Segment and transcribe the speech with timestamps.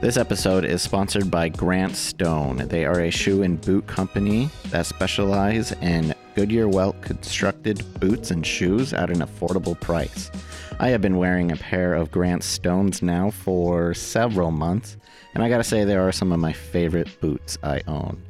[0.00, 2.68] This episode is sponsored by Grant Stone.
[2.68, 8.44] They are a shoe and boot company that specialize in Goodyear welt constructed boots and
[8.44, 10.30] shoes at an affordable price.
[10.78, 14.96] I have been wearing a pair of Grant Stones now for several months,
[15.34, 18.22] and I gotta say, they are some of my favorite boots I own.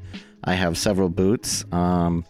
[0.43, 1.65] I have several boots.
[1.71, 2.25] Um,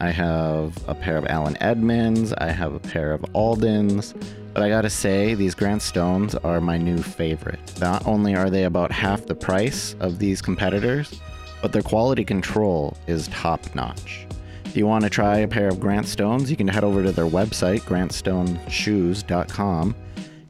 [0.00, 4.14] I have a pair of Allen Edmonds, I have a pair of Aldens,
[4.58, 7.60] but I gotta say, these Grant Stones are my new favorite.
[7.80, 11.20] Not only are they about half the price of these competitors,
[11.62, 14.26] but their quality control is top notch.
[14.64, 17.12] If you want to try a pair of Grant Stones, you can head over to
[17.12, 19.94] their website, grantstoneshoes.com,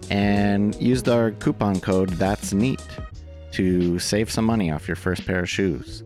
[0.08, 2.80] and use our coupon code That's Neat
[3.50, 6.02] to save some money off your first pair of shoes.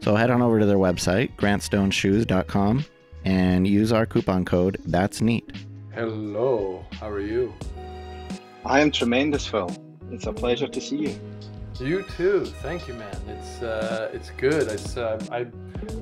[0.00, 2.84] So head on over to their website, grantstoneshoes.com,
[3.24, 5.52] and use our coupon code That's Neat.
[5.94, 7.54] Hello, how are you?
[8.64, 9.70] I am tremendous, Phil.
[10.10, 11.20] It's a pleasure to see you.
[11.78, 12.46] You too.
[12.62, 13.16] Thank you, man.
[13.28, 14.66] It's uh, it's good.
[14.66, 15.46] It's uh, I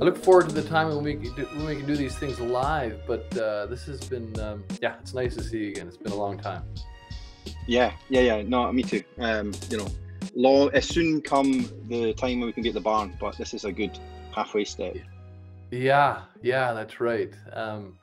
[0.01, 2.17] I look forward to the time when we can do, when we can do these
[2.17, 3.03] things live.
[3.07, 5.89] But uh, this has been um, yeah, it's nice to see you again.
[5.89, 6.63] It's been a long time.
[7.67, 8.43] Yeah, yeah, yeah.
[8.47, 9.03] No, me too.
[9.19, 9.89] Um, you know,
[10.35, 13.67] long as soon come the time when we can get the barn, but this is
[13.67, 13.99] a good
[14.35, 14.97] halfway step.
[15.71, 17.35] Yeah, yeah, that's right.
[17.53, 17.99] Um,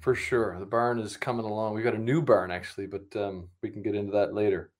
[0.00, 1.74] for sure, the barn is coming along.
[1.74, 4.70] We've got a new barn actually, but um, we can get into that later.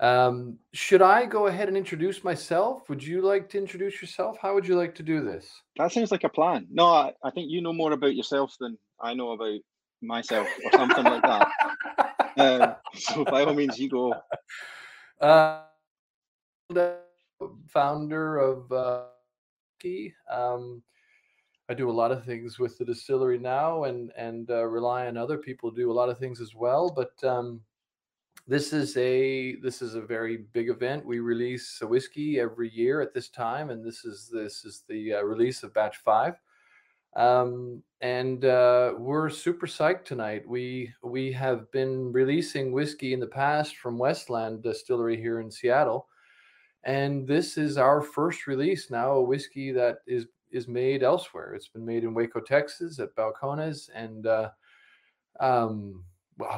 [0.00, 2.88] Um, should I go ahead and introduce myself?
[2.88, 4.36] Would you like to introduce yourself?
[4.42, 5.48] How would you like to do this?
[5.76, 6.66] That sounds like a plan.
[6.72, 9.60] No, I, I think you know more about yourself than I know about
[10.00, 11.48] myself, or something like that.
[12.36, 14.14] Um, so by all means, you go.
[15.20, 15.60] Uh,
[17.68, 19.04] founder of uh,
[20.30, 20.82] um,
[21.68, 25.16] I do a lot of things with the distillery now, and and uh, rely on
[25.16, 26.90] other people to do a lot of things as well.
[26.94, 27.60] But um,
[28.48, 31.06] this is a this is a very big event.
[31.06, 35.14] We release a whiskey every year at this time, and this is this is the
[35.14, 36.34] uh, release of batch five.
[37.14, 40.48] Um, and uh, we're super psyched tonight.
[40.48, 46.08] We we have been releasing whiskey in the past from Westland Distillery here in Seattle,
[46.84, 49.12] and this is our first release now.
[49.12, 51.54] A whiskey that is is made elsewhere.
[51.54, 54.50] It's been made in Waco, Texas, at Balcones, and uh,
[55.40, 56.04] um,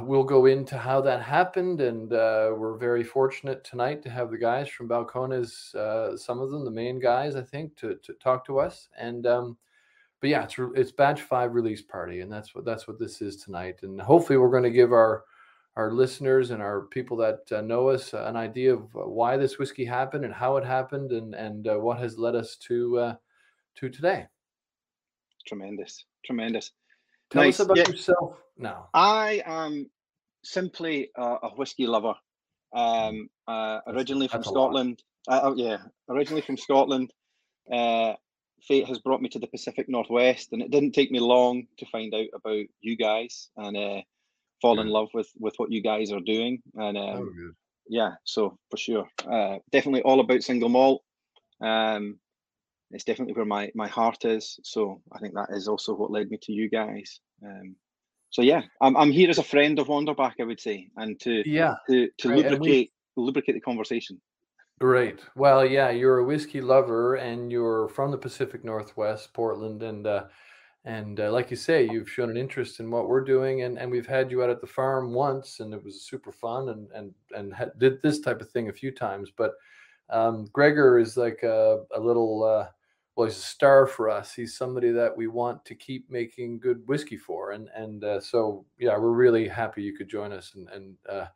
[0.03, 1.81] we'll go into how that happened.
[1.81, 6.51] And uh, we're very fortunate tonight to have the guys from Balcones, uh, some of
[6.51, 8.89] them, the main guys, I think, to, to talk to us.
[8.99, 9.57] And um,
[10.21, 13.37] but yeah, it's it's batch five release party, and that's what that's what this is
[13.37, 13.81] tonight.
[13.83, 15.25] And hopefully, we're going to give our
[15.77, 19.59] our listeners and our people that uh, know us uh, an idea of why this
[19.59, 23.15] whiskey happened and how it happened, and and uh, what has led us to uh,
[23.77, 24.27] to today.
[25.47, 26.73] Tremendous, tremendous.
[27.31, 27.61] Tell nice.
[27.61, 27.89] us about yeah.
[27.89, 28.89] yourself now.
[28.95, 29.91] I am
[30.45, 32.15] simply a, a whiskey lover.
[32.75, 35.03] Um, uh, originally from Scotland.
[35.29, 37.13] Uh, oh, yeah, originally from Scotland.
[37.71, 38.15] Uh,
[38.67, 41.87] fate has brought me to the Pacific Northwest, and it didn't take me long to
[41.87, 44.03] find out about you guys and uh,
[44.61, 46.63] fall in love with with what you guys are doing.
[46.75, 47.53] And um, oh,
[47.89, 51.03] yeah, so for sure, uh, definitely all about single malt.
[51.61, 52.19] Um,
[52.95, 54.59] it's definitely where my my heart is.
[54.63, 57.21] So I think that is also what led me to you guys.
[57.45, 57.77] Um,
[58.31, 61.43] so yeah, I'm I'm here as a friend of Wanderback, I would say, and to
[61.49, 62.39] yeah to to right.
[62.39, 64.21] lubricate we, lubricate the conversation.
[64.81, 65.21] Great.
[65.37, 70.25] Well, yeah, you're a whiskey lover, and you're from the Pacific Northwest, Portland, and uh,
[70.85, 73.91] and uh, like you say, you've shown an interest in what we're doing, and, and
[73.91, 77.15] we've had you out at the farm once, and it was super fun, and and
[77.37, 79.31] and ha- did this type of thing a few times.
[79.37, 79.53] But
[80.11, 82.67] um, Gregor is like a, a little uh,
[83.17, 84.35] well, he's a star for us.
[84.35, 88.65] He's somebody that we want to keep making good whiskey for, and and uh, so
[88.79, 90.53] yeah, we're really happy you could join us.
[90.55, 91.27] And and uh,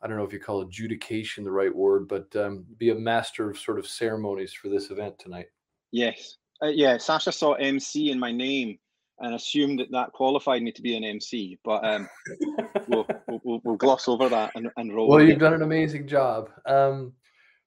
[0.00, 3.50] I don't know if you call adjudication the right word, but um, be a master
[3.50, 5.46] of sort of ceremonies for this event tonight.
[5.90, 6.98] Yes, uh, yeah.
[6.98, 8.78] Sasha saw MC in my name
[9.20, 12.08] and assumed that that qualified me to be an MC, but um,
[12.88, 13.06] we'll,
[13.44, 15.08] we'll, we'll, gloss over that and, and roll.
[15.08, 15.38] Well, you've it.
[15.38, 16.50] done an amazing job.
[16.66, 17.12] Um,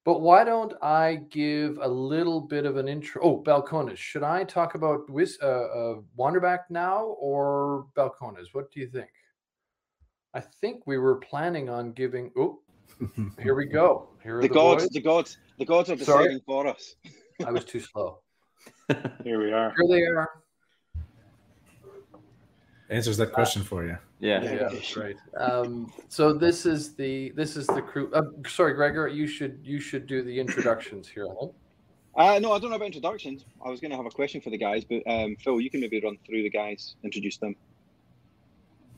[0.08, 3.22] but why don't I give a little bit of an intro?
[3.22, 3.98] Oh, Balcones.
[3.98, 8.46] Should I talk about uh, uh, Wanderback now or Balcones?
[8.54, 9.10] What do you think?
[10.34, 12.32] I think we were planning on giving.
[12.38, 12.62] Oh,
[13.38, 14.08] here we go.
[14.24, 14.84] Here the, the, gods.
[14.86, 14.92] Boys.
[14.92, 15.38] The gods.
[15.60, 16.44] The gods are deciding Sorry.
[16.46, 16.96] for us.
[17.46, 18.20] I was too slow.
[19.26, 19.74] Here we are.
[19.78, 20.30] Here they are
[22.90, 23.98] answers that question uh, for you.
[24.20, 25.16] Yeah, yeah, that's right.
[25.38, 28.12] Um, so this is the this is the crew.
[28.14, 31.28] Uh, sorry, Gregor, you should you should do the introductions here.
[31.40, 31.48] Huh?
[32.16, 33.46] Uh, no, I don't know about introductions.
[33.64, 35.82] I was going to have a question for the guys, but um, Phil, you can
[35.82, 37.56] maybe run through the guys, introduce them.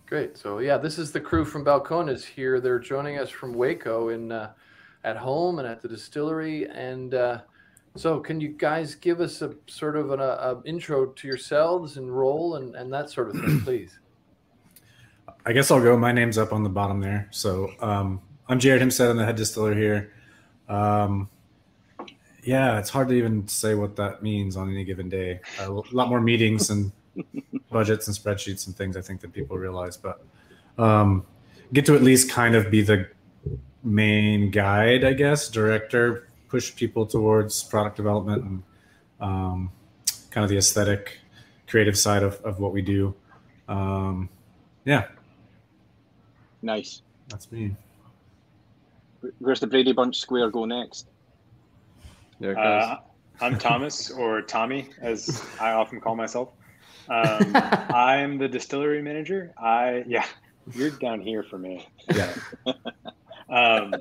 [0.05, 0.37] Great.
[0.37, 2.61] So yeah, this is the crew from Balcones here.
[2.61, 4.53] They're joining us from Waco in uh,
[5.03, 6.67] at home and at the distillery.
[6.69, 7.41] And uh,
[7.95, 12.15] so, can you guys give us a sort of an a, intro to yourselves and
[12.15, 13.99] role and, and that sort of thing, please?
[15.45, 15.97] I guess I'll go.
[15.97, 17.27] My name's up on the bottom there.
[17.31, 19.09] So um, I'm Jared Himstedt.
[19.09, 20.13] I'm the head distiller here.
[20.67, 21.29] Um,
[22.43, 25.39] yeah, it's hard to even say what that means on any given day.
[25.59, 26.91] a lot more meetings and
[27.71, 30.23] budgets and spreadsheets and things I think that people realize, but
[30.77, 31.25] um,
[31.73, 33.07] get to at least kind of be the
[33.83, 38.63] main guide, I guess, director, push people towards product development and
[39.21, 39.71] um,
[40.31, 41.19] kind of the aesthetic,
[41.67, 43.13] creative side of, of what we do.
[43.67, 44.29] Um,
[44.83, 45.07] yeah.
[46.61, 47.03] Nice.
[47.29, 47.75] That's me.
[49.39, 51.07] Where's the Brady Bunch square go next?
[52.39, 52.65] There it goes.
[52.65, 52.97] Uh,
[53.41, 56.49] I'm Thomas, or Tommy, as I often call myself.
[57.09, 59.53] Um, I'm the distillery manager.
[59.57, 60.25] I yeah,
[60.73, 61.87] you're down here for me.
[62.13, 62.33] Yeah.
[63.49, 63.93] um,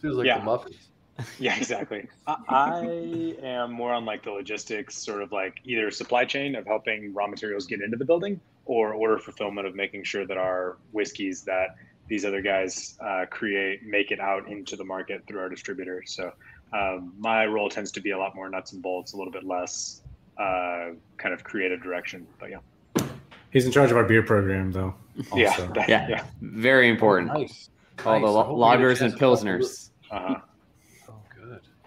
[0.00, 0.38] Feels like yeah.
[0.38, 0.74] the Muppets.
[1.38, 2.08] Yeah, exactly.
[2.26, 6.66] I, I am more on like the logistics, sort of like either supply chain of
[6.66, 10.76] helping raw materials get into the building, or order fulfillment of making sure that our
[10.92, 11.76] whiskeys that
[12.08, 16.02] these other guys uh, create make it out into the market through our distributor.
[16.06, 16.32] So
[16.72, 19.44] um, my role tends to be a lot more nuts and bolts, a little bit
[19.44, 20.02] less
[20.38, 22.26] uh, kind of creative direction.
[22.38, 23.06] But yeah,
[23.50, 24.94] he's in charge of our beer program, though.
[25.30, 25.36] Also.
[25.36, 27.32] Yeah, that, yeah, yeah, very important.
[27.32, 27.70] Nice.
[28.04, 28.22] All nice.
[28.22, 29.90] the lagers and pilsners.
[30.10, 30.40] Uh-huh.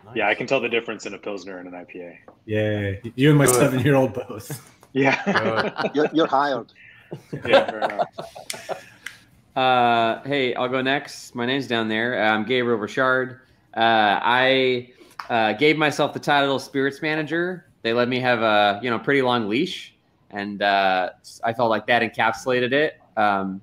[0.08, 0.16] Good.
[0.16, 0.18] Nice.
[0.18, 2.18] Yeah, I can tell the difference in a pilsner and an IPA.
[2.46, 4.74] Yeah, you and my seven-year-old both.
[4.94, 6.72] Yeah, you're, you're hired.
[7.46, 8.04] Yeah.
[9.56, 11.34] Uh, hey, I'll go next.
[11.34, 12.24] My name's down there.
[12.24, 13.42] I'm Gabriel Richard.
[13.76, 14.92] Uh, I
[15.32, 17.66] uh, gave myself the title spirits manager.
[17.82, 19.96] They let me have a you know pretty long leash,
[20.30, 21.10] and uh,
[21.44, 23.02] I felt like that encapsulated it.
[23.18, 23.60] Um,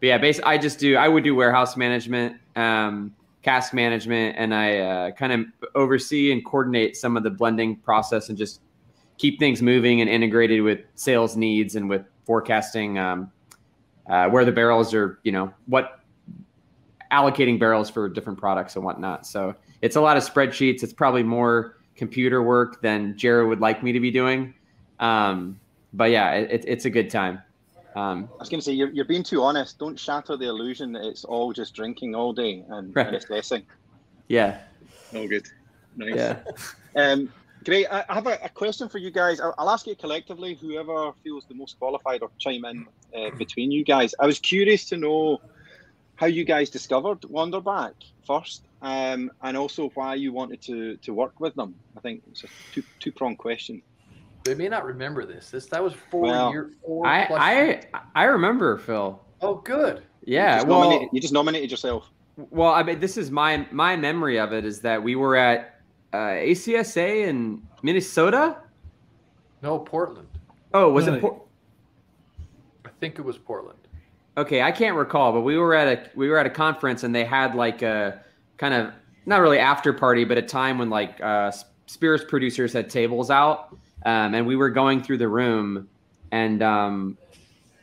[0.00, 3.14] but yeah, basically, I just do I would do warehouse management, um,
[3.46, 8.28] cask management, and I uh, kind of oversee and coordinate some of the blending process
[8.28, 8.60] and just
[9.16, 12.98] keep things moving and integrated with sales needs and with forecasting.
[12.98, 13.30] Um,
[14.08, 16.00] uh, where the barrels are, you know, what
[17.12, 19.26] allocating barrels for different products and whatnot.
[19.26, 20.82] So it's a lot of spreadsheets.
[20.82, 24.54] It's probably more computer work than Jared would like me to be doing.
[25.00, 25.58] Um,
[25.92, 27.42] but yeah, it, it's a good time.
[27.96, 29.78] Um, I was going to say you're, you're being too honest.
[29.78, 33.06] Don't shatter the illusion that it's all just drinking all day and, right.
[33.06, 33.64] and assessing.
[34.28, 34.60] Yeah.
[35.14, 35.46] All good.
[35.96, 36.14] Nice.
[36.14, 36.38] Yeah.
[36.94, 37.32] um,
[37.64, 37.86] great.
[37.86, 39.40] I, I have a, a, question for you guys.
[39.40, 40.54] I'll, I'll, ask it collectively.
[40.54, 44.14] Whoever feels the most qualified or chime in uh, between you guys.
[44.20, 45.40] I was curious to know
[46.16, 47.94] how you guys discovered Wanderback
[48.26, 51.74] first, um, and also why you wanted to to work with them.
[51.96, 53.80] I think it's a two two pronged question.
[54.46, 55.50] They may not remember this.
[55.50, 57.06] This that was four well, year four.
[57.06, 57.82] I I
[58.14, 59.20] I remember Phil.
[59.40, 60.02] Oh, good.
[60.24, 60.60] Yeah.
[60.60, 62.10] You well, nominated, you just nominated yourself.
[62.36, 65.80] Well, I mean, this is my my memory of it is that we were at
[66.12, 68.58] uh, ACSA in Minnesota.
[69.62, 70.28] No, Portland.
[70.72, 71.20] Oh, was no, it?
[71.20, 71.42] Por-
[72.84, 73.78] I think it was Portland.
[74.36, 77.14] Okay, I can't recall, but we were at a we were at a conference and
[77.14, 78.22] they had like a
[78.58, 78.92] kind of
[79.24, 81.50] not really after party, but a time when like uh,
[81.86, 85.88] spirits producers had tables out, um, and we were going through the room,
[86.30, 87.18] and um,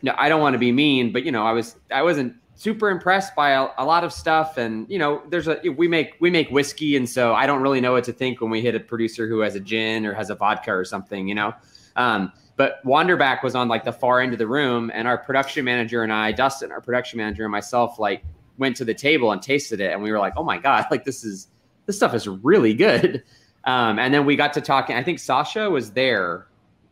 [0.01, 2.89] no, I don't want to be mean, but you know, I was I wasn't super
[2.89, 6.29] impressed by a, a, lot of stuff, and you know, there's a we make we
[6.29, 8.79] make whiskey, and so I don't really know what to think when we hit a
[8.79, 11.53] producer who has a gin or has a vodka or something, you know.
[11.95, 15.65] Um, but Wanderback was on like the far end of the room, and our production
[15.65, 18.23] manager and I, Dustin, our production manager and myself, like
[18.57, 21.03] went to the table and tasted it, and we were like, "Oh my god, like
[21.03, 21.47] this is
[21.85, 23.23] this stuff is really good."
[23.65, 24.95] Um, and then we got to talking.
[24.95, 26.47] I think Sasha was there,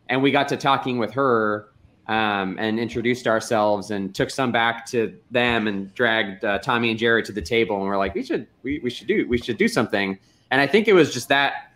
[0.08, 1.68] and we got to talking with her
[2.06, 6.98] um, and introduced ourselves and took some back to them and dragged uh, Tommy and
[6.98, 9.58] Jared to the table, and we're like, "We should we, we should do we should
[9.58, 10.18] do something."
[10.50, 11.72] And I think it was just that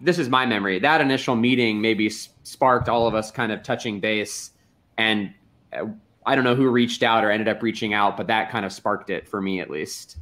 [0.00, 0.78] this is my memory.
[0.78, 4.50] That initial meeting maybe sparked all of us kind of touching base,
[4.96, 5.32] and
[5.72, 5.86] uh,
[6.24, 8.72] I don't know who reached out or ended up reaching out, but that kind of
[8.72, 10.18] sparked it for me at least.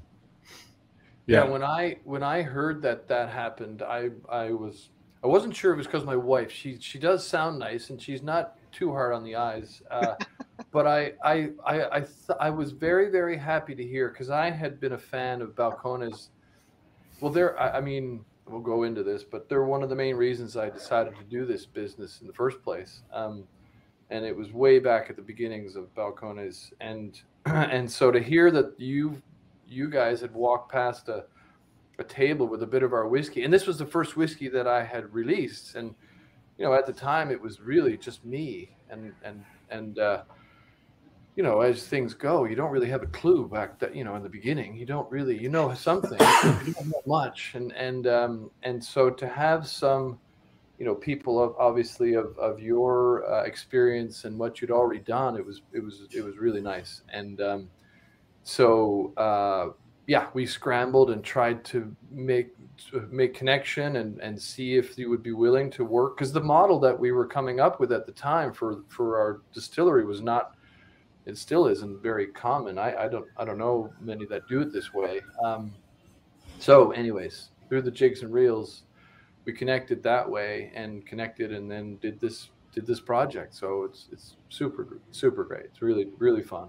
[1.27, 1.45] Yeah.
[1.45, 4.91] yeah, when I when I heard that that happened, I I was
[5.23, 6.51] I wasn't sure it was because my wife.
[6.51, 9.83] She she does sound nice and she's not too hard on the eyes.
[9.91, 10.15] Uh,
[10.71, 14.51] but I I I I, th- I was very very happy to hear because I
[14.51, 16.29] had been a fan of Balcones.
[17.21, 20.17] Well, there I, I mean we'll go into this, but they're one of the main
[20.17, 23.01] reasons I decided to do this business in the first place.
[23.11, 23.45] Um,
[24.11, 28.51] and it was way back at the beginnings of Balcones, and and so to hear
[28.51, 29.23] that you
[29.75, 31.25] you guys had walked past a
[31.99, 34.67] a table with a bit of our whiskey, and this was the first whiskey that
[34.67, 35.95] I had released, and
[36.59, 40.23] you know at the time it was really just me, and and and uh,
[41.37, 44.15] you know, as things go, you don't really have a clue back that, you know,
[44.15, 46.13] in the beginning, you don't really, you know, something,
[46.65, 47.53] you don't know much.
[47.55, 50.19] And, and, um, and so to have some,
[50.79, 55.37] you know, people of obviously of, of your uh, experience and what you'd already done,
[55.37, 57.03] it was, it was, it was really nice.
[57.13, 57.69] And, um,
[58.45, 59.71] so, uh,
[60.07, 62.55] yeah, we scrambled and tried to make,
[63.11, 66.17] make connection and, and see if you would be willing to work.
[66.17, 69.41] Cause the model that we were coming up with at the time for, for our
[69.53, 70.55] distillery was not,
[71.27, 72.79] it still isn't very common.
[72.79, 75.21] I, I don't I don't know many that do it this way.
[75.43, 75.73] Um,
[76.59, 78.83] so, anyways, through the jigs and reels,
[79.45, 83.55] we connected that way and connected, and then did this did this project.
[83.55, 85.65] So it's it's super super great.
[85.65, 86.69] It's really really fun.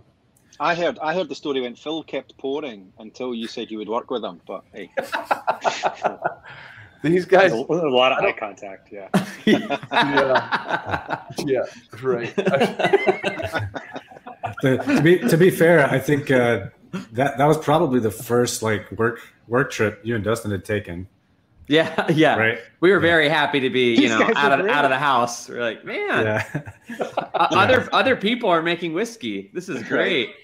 [0.59, 3.89] I heard I heard the story when Phil kept pouring until you said you would
[3.89, 4.89] work with him, but hey.
[7.03, 8.91] These guys, a, a lot of eye contact.
[8.91, 9.09] Yeah.
[9.45, 11.21] yeah.
[11.45, 11.65] Yeah.
[12.01, 12.35] Right
[14.61, 16.67] the, to be to be fair, I think uh,
[17.11, 21.07] that that was probably the first like work work trip you and Dustin had taken.
[21.67, 22.37] Yeah, yeah.
[22.37, 22.59] Right.
[22.79, 25.49] We were very happy to be, you These know, out of out of the house.
[25.49, 26.61] We're like, man, yeah.
[27.33, 29.49] other other people are making whiskey.
[29.53, 30.35] This is great.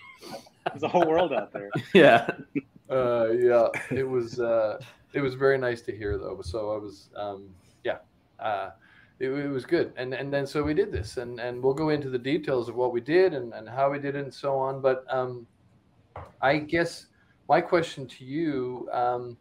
[0.72, 1.70] There's a whole world out there.
[1.94, 2.28] yeah.
[2.90, 3.68] Uh, yeah.
[3.90, 4.80] It was uh,
[5.14, 6.42] it was very nice to hear though.
[6.44, 7.50] So I was um,
[7.84, 7.98] yeah.
[8.40, 8.72] Uh,
[9.20, 9.94] it, it, was good.
[9.98, 12.76] And and then so we did this, and and we'll go into the details of
[12.76, 14.82] what we did and and how we did it and so on.
[14.82, 15.48] But um,
[16.42, 17.08] I guess
[17.50, 18.90] my question to you.
[18.92, 19.38] Um,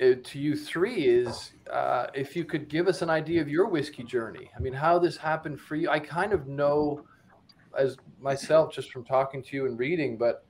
[0.00, 3.68] uh, to you three is uh, if you could give us an idea of your
[3.68, 4.50] whiskey journey.
[4.56, 5.90] I mean, how this happened for you.
[5.90, 7.04] I kind of know
[7.78, 10.44] as myself just from talking to you and reading, but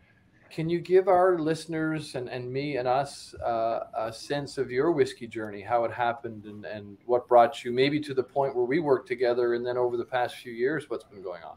[0.51, 4.93] can you give our listeners and, and me and us uh, a sense of your
[4.93, 8.67] whiskey journey, how it happened and, and what brought you maybe to the point where
[8.67, 11.57] we work together and then over the past few years, what's been going on?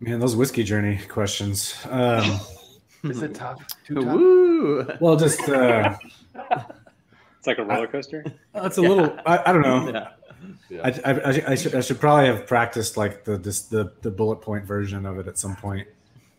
[0.00, 1.74] Man, those whiskey journey questions.
[1.88, 2.38] Um,
[3.04, 3.62] Is it tough?
[3.86, 4.14] Too tough?
[4.14, 4.86] Woo.
[5.00, 5.48] Well, just.
[5.48, 5.96] Uh,
[7.38, 8.22] it's like a roller coaster.
[8.54, 8.88] It's a yeah.
[8.88, 9.90] little, I, I, don't know.
[9.90, 10.08] Yeah.
[10.82, 14.36] I, I, I, should, I should probably have practiced like the this, the the bullet
[14.36, 15.86] point version of it at some point.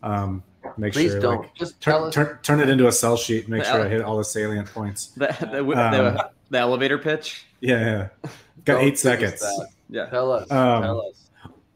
[0.02, 0.42] Um,
[0.76, 3.48] make Please sure don't like, just turn, turn, turn it into a cell sheet.
[3.48, 5.12] Make sure ele- I hit all the salient points.
[5.16, 7.46] The the, um, the, the elevator pitch.
[7.60, 8.30] Yeah, yeah.
[8.64, 9.42] Got eight seconds.
[9.88, 10.50] Yeah, tell us.
[10.50, 11.22] Um, tell us.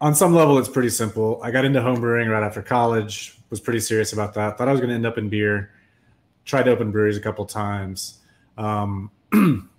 [0.00, 1.40] On some level, it's pretty simple.
[1.42, 3.36] I got into homebrewing right after college.
[3.50, 4.56] Was pretty serious about that.
[4.56, 5.72] Thought I was going to end up in beer.
[6.44, 8.18] Tried to open breweries a couple times.
[8.56, 9.10] Um,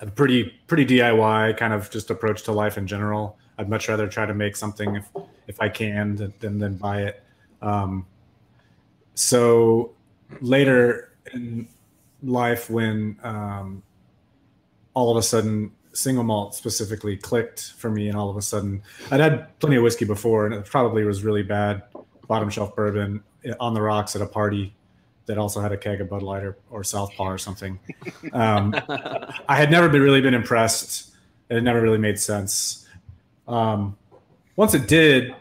[0.00, 3.38] a pretty pretty DIY kind of just approach to life in general.
[3.58, 5.08] I'd much rather try to make something if
[5.46, 7.22] if I can than than buy it.
[7.62, 8.06] Um,
[9.14, 9.92] so
[10.40, 11.68] later in
[12.22, 13.82] life, when um,
[14.94, 18.82] all of a sudden single malt specifically clicked for me, and all of a sudden
[19.10, 21.82] I'd had plenty of whiskey before, and it probably was really bad
[22.26, 23.22] bottom shelf bourbon
[23.60, 24.74] on the rocks at a party
[25.26, 27.78] that also had a keg of Bud Light or, or Southpaw or something.
[28.32, 28.74] Um,
[29.48, 31.14] I had never been really been impressed.
[31.48, 32.86] It never really made sense.
[33.48, 33.96] Um,
[34.56, 35.34] once it did,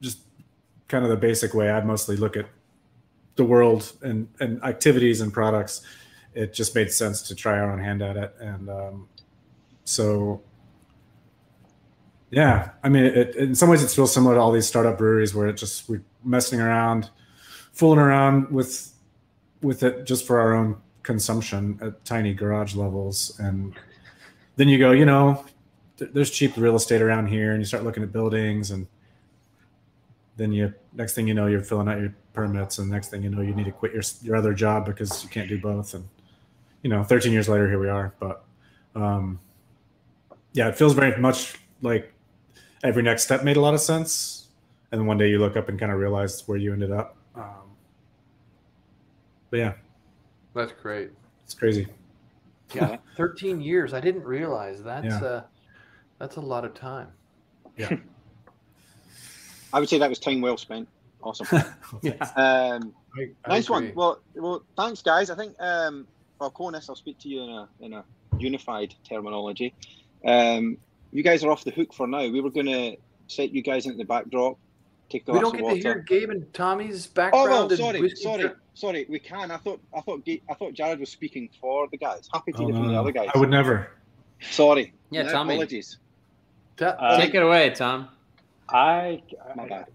[0.00, 0.20] just
[0.88, 2.46] kind of the basic way I mostly look at
[3.36, 5.82] the world and, and activities and products,
[6.34, 8.34] it just made sense to try our own hand at it.
[8.40, 9.08] And um,
[9.84, 10.40] so,
[12.30, 15.34] yeah, I mean, it, in some ways, it's real similar to all these startup breweries
[15.34, 17.10] where it just we're messing around–
[17.72, 18.92] fooling around with
[19.62, 23.38] with it just for our own consumption at tiny garage levels.
[23.38, 23.74] And
[24.56, 25.44] then you go you know
[25.98, 28.86] th- there's cheap real estate around here and you start looking at buildings and
[30.36, 33.30] then you next thing you know you're filling out your permits and next thing you
[33.30, 35.94] know you need to quit your your other job because you can't do both.
[35.94, 36.06] And
[36.82, 38.14] you know 13 years later here we are.
[38.18, 38.44] But
[38.94, 39.40] um
[40.52, 42.12] yeah it feels very much like
[42.84, 44.48] every next step made a lot of sense.
[44.90, 47.76] And one day you look up and kind of realize where you ended up um,
[49.50, 49.72] but yeah,
[50.54, 51.10] that's great.
[51.44, 51.86] It's crazy.
[52.74, 53.94] Yeah, 13 years.
[53.94, 55.22] I didn't realize that's yeah.
[55.22, 55.42] uh,
[56.18, 57.08] that's a lot of time.
[57.76, 57.96] Yeah.
[59.72, 60.88] I would say that was time well spent.
[61.22, 61.46] Awesome.
[62.02, 62.12] yeah.
[62.36, 63.74] Um, I, I nice agree.
[63.74, 63.92] one.
[63.94, 65.30] Well, well, thanks, guys.
[65.30, 66.06] I think um,
[66.40, 68.04] Balcones, I'll speak to you in a in a
[68.38, 69.74] unified terminology.
[70.24, 70.78] Um,
[71.12, 72.28] you guys are off the hook for now.
[72.28, 72.96] We were going to
[73.28, 74.58] set you guys into the backdrop
[75.12, 77.48] Take we don't get to hear Gabe and Tommy's background.
[77.50, 79.06] Oh, well, sorry, sorry, sorry.
[79.10, 79.50] We can.
[79.50, 82.30] I thought, I thought, I thought Jared was speaking for the guys.
[82.32, 83.28] Happy to oh, hear from the other guys.
[83.34, 83.90] I would never.
[84.40, 84.94] Sorry.
[85.10, 85.54] Yeah, no, Tommy.
[85.54, 85.98] Apologies.
[86.80, 88.08] Uh, Take it away, Tom.
[88.70, 89.22] I,
[89.54, 89.86] My bad.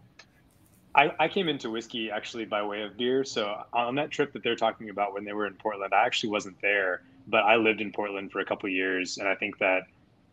[0.94, 3.24] I, I came into whiskey actually by way of beer.
[3.24, 6.30] So on that trip that they're talking about when they were in Portland, I actually
[6.30, 9.84] wasn't there, but I lived in Portland for a couple years, and I think that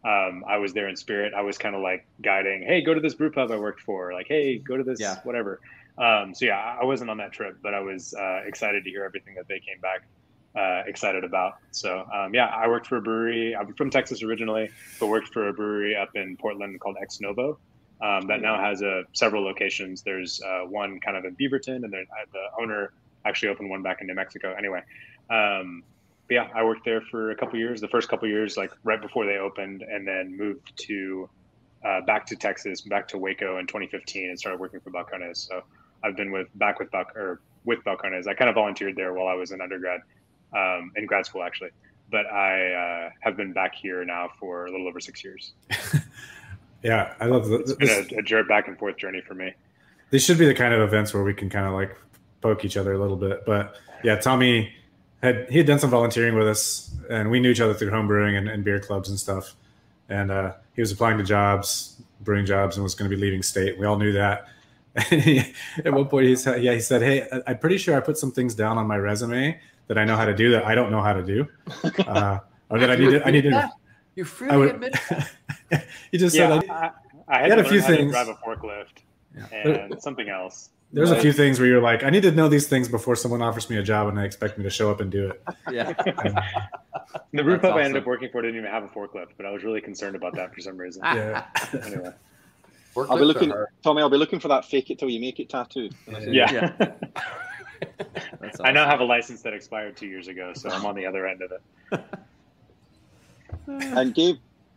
[0.05, 1.33] um, I was there in spirit.
[1.35, 4.13] I was kind of like guiding, hey, go to this brew pub I worked for.
[4.13, 5.17] Like, hey, go to this Yeah.
[5.25, 5.61] whatever.
[5.97, 9.05] Um, so yeah, I wasn't on that trip, but I was uh, excited to hear
[9.05, 10.03] everything that they came back
[10.57, 11.55] uh, excited about.
[11.71, 13.57] So um, yeah, I worked for a brewery.
[13.57, 14.71] I'm from Texas originally,
[15.01, 17.59] but worked for a brewery up in Portland called Ex Novo.
[18.03, 20.03] Um, that now has uh, several locations.
[20.03, 21.99] There's uh, one kind of in Beaverton, and uh,
[22.33, 22.93] the owner
[23.25, 24.53] actually opened one back in New Mexico.
[24.59, 24.81] Anyway,
[25.31, 25.83] um,
[26.31, 27.81] yeah, I worked there for a couple years.
[27.81, 31.29] The first couple years, like right before they opened, and then moved to
[31.85, 35.37] uh, back to Texas, back to Waco in 2015, and started working for Balcones.
[35.47, 35.63] So
[36.03, 38.27] I've been with back with Bal- or with Balcones.
[38.27, 40.01] I kind of volunteered there while I was in undergrad,
[40.57, 41.71] um, in grad school actually.
[42.11, 42.73] But I
[43.07, 45.53] uh, have been back here now for a little over six years.
[46.83, 49.33] Yeah, I love the, It's this, been a, a jour- back and forth journey for
[49.35, 49.55] me.
[50.11, 51.97] these should be the kind of events where we can kind of like
[52.43, 53.47] poke each other a little bit.
[53.47, 54.71] But yeah, Tommy
[55.25, 58.07] had he had done some volunteering with us, and we knew each other through home
[58.07, 59.55] brewing and, and beer clubs and stuff.
[60.09, 63.43] And uh, he was applying to jobs, brewing jobs, and was going to be leaving
[63.43, 63.79] state.
[63.79, 64.47] We all knew that.
[65.85, 68.17] At one point, he said, "Yeah, he said, hey, I- I'm pretty sure I put
[68.19, 70.91] some things down on my resume that I know how to do that I don't
[70.91, 71.49] know how to do,
[72.07, 72.39] uh,
[72.71, 73.27] or that I need to.
[73.27, 73.71] I need to."
[74.17, 75.87] You I freely would, admit that?
[76.13, 76.91] he just said, I, I,
[77.27, 78.13] I had, had to a few learn how to things.
[78.13, 79.03] drive a forklift
[79.37, 79.69] Yeah.
[79.69, 80.71] and something else.
[80.95, 83.43] There's a few things where you're like, I need to know these things before someone
[83.43, 85.43] offers me a job and they expect me to show up and do it.
[85.71, 85.93] Yeah.
[87.33, 89.45] The brew That's pub I ended up working for didn't even have a forklift, but
[89.45, 91.03] I was really concerned about that for some reason.
[91.05, 91.45] Yeah.
[91.85, 92.13] anyway,
[92.95, 93.53] Forklifts I'll be looking.
[93.83, 94.03] Tommy.
[94.03, 95.91] I'll be looking for that "fake it till you make it" tattoo.
[96.07, 96.73] yeah.
[98.41, 101.07] That's I now have a license that expired two years ago, so I'm on the
[101.07, 102.05] other end of it.
[103.67, 104.37] And Gabe,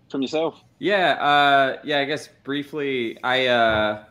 [0.09, 0.63] from yourself.
[0.79, 1.99] Yeah, uh, yeah.
[1.99, 4.03] I guess briefly, I uh,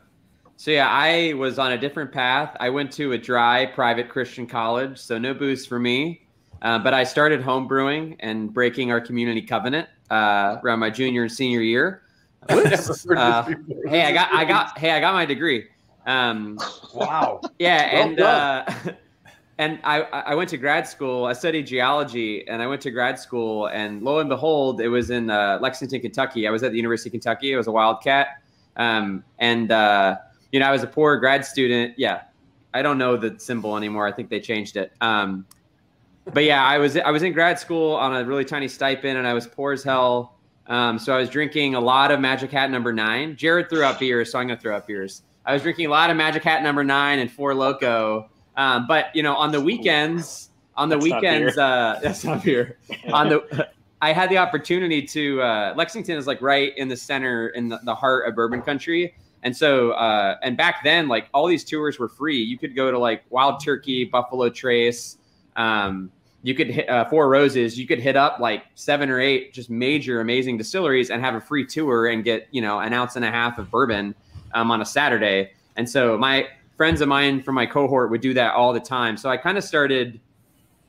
[0.56, 2.56] so yeah, I was on a different path.
[2.60, 6.22] I went to a dry private Christian college, so no booze for me.
[6.62, 11.32] Uh, but I started homebrewing and breaking our community covenant uh, around my junior and
[11.32, 12.02] senior year.
[12.48, 13.42] Uh,
[13.88, 15.66] hey, I got, I got, hey, I got my degree.
[16.06, 16.58] Um,
[16.94, 17.40] Wow.
[17.58, 18.64] yeah, Well and uh,
[19.58, 21.24] and I I went to grad school.
[21.24, 25.10] I studied geology, and I went to grad school, and lo and behold, it was
[25.10, 26.46] in uh, Lexington, Kentucky.
[26.46, 27.54] I was at the University of Kentucky.
[27.54, 28.28] I was a Wildcat,
[28.76, 30.16] um, and uh,
[30.52, 31.94] you know I was a poor grad student.
[31.96, 32.22] Yeah,
[32.74, 34.06] I don't know the symbol anymore.
[34.06, 34.92] I think they changed it.
[35.00, 35.46] Um,
[36.32, 39.26] but yeah, I was I was in grad school on a really tiny stipend, and
[39.26, 40.34] I was poor as hell.
[40.66, 43.36] Um, so I was drinking a lot of Magic Hat Number Nine.
[43.36, 45.22] Jared threw out beers, so I'm gonna throw out beers.
[45.44, 48.28] I was drinking a lot of Magic Hat Number Nine and Four Loco.
[48.56, 52.78] Um, but you know, on the weekends, on the That's weekends, uh, that's not beer.
[53.12, 53.68] on the,
[54.02, 55.40] I had the opportunity to.
[55.40, 59.14] Uh, Lexington is like right in the center, in the, the heart of bourbon country,
[59.42, 62.42] and so, uh, and back then, like all these tours were free.
[62.42, 65.18] You could go to like Wild Turkey, Buffalo Trace.
[65.54, 66.10] Um,
[66.42, 67.78] you could hit uh, Four Roses.
[67.78, 71.40] You could hit up like seven or eight just major, amazing distilleries and have a
[71.40, 74.14] free tour and get you know an ounce and a half of bourbon
[74.54, 75.52] um, on a Saturday.
[75.76, 79.16] And so my friends of mine from my cohort would do that all the time.
[79.16, 80.20] So I kind of started.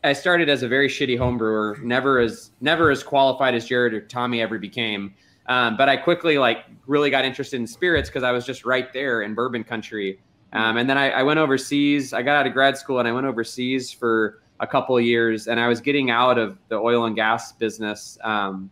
[0.03, 3.93] I started as a very shitty home brewer, never as never as qualified as Jared
[3.93, 5.13] or Tommy ever became.
[5.47, 8.91] Um, but I quickly like really got interested in spirits because I was just right
[8.91, 10.19] there in bourbon country.
[10.53, 12.13] Um, and then I, I went overseas.
[12.13, 15.47] I got out of grad school and I went overseas for a couple of years.
[15.47, 18.69] And I was getting out of the oil and gas business um,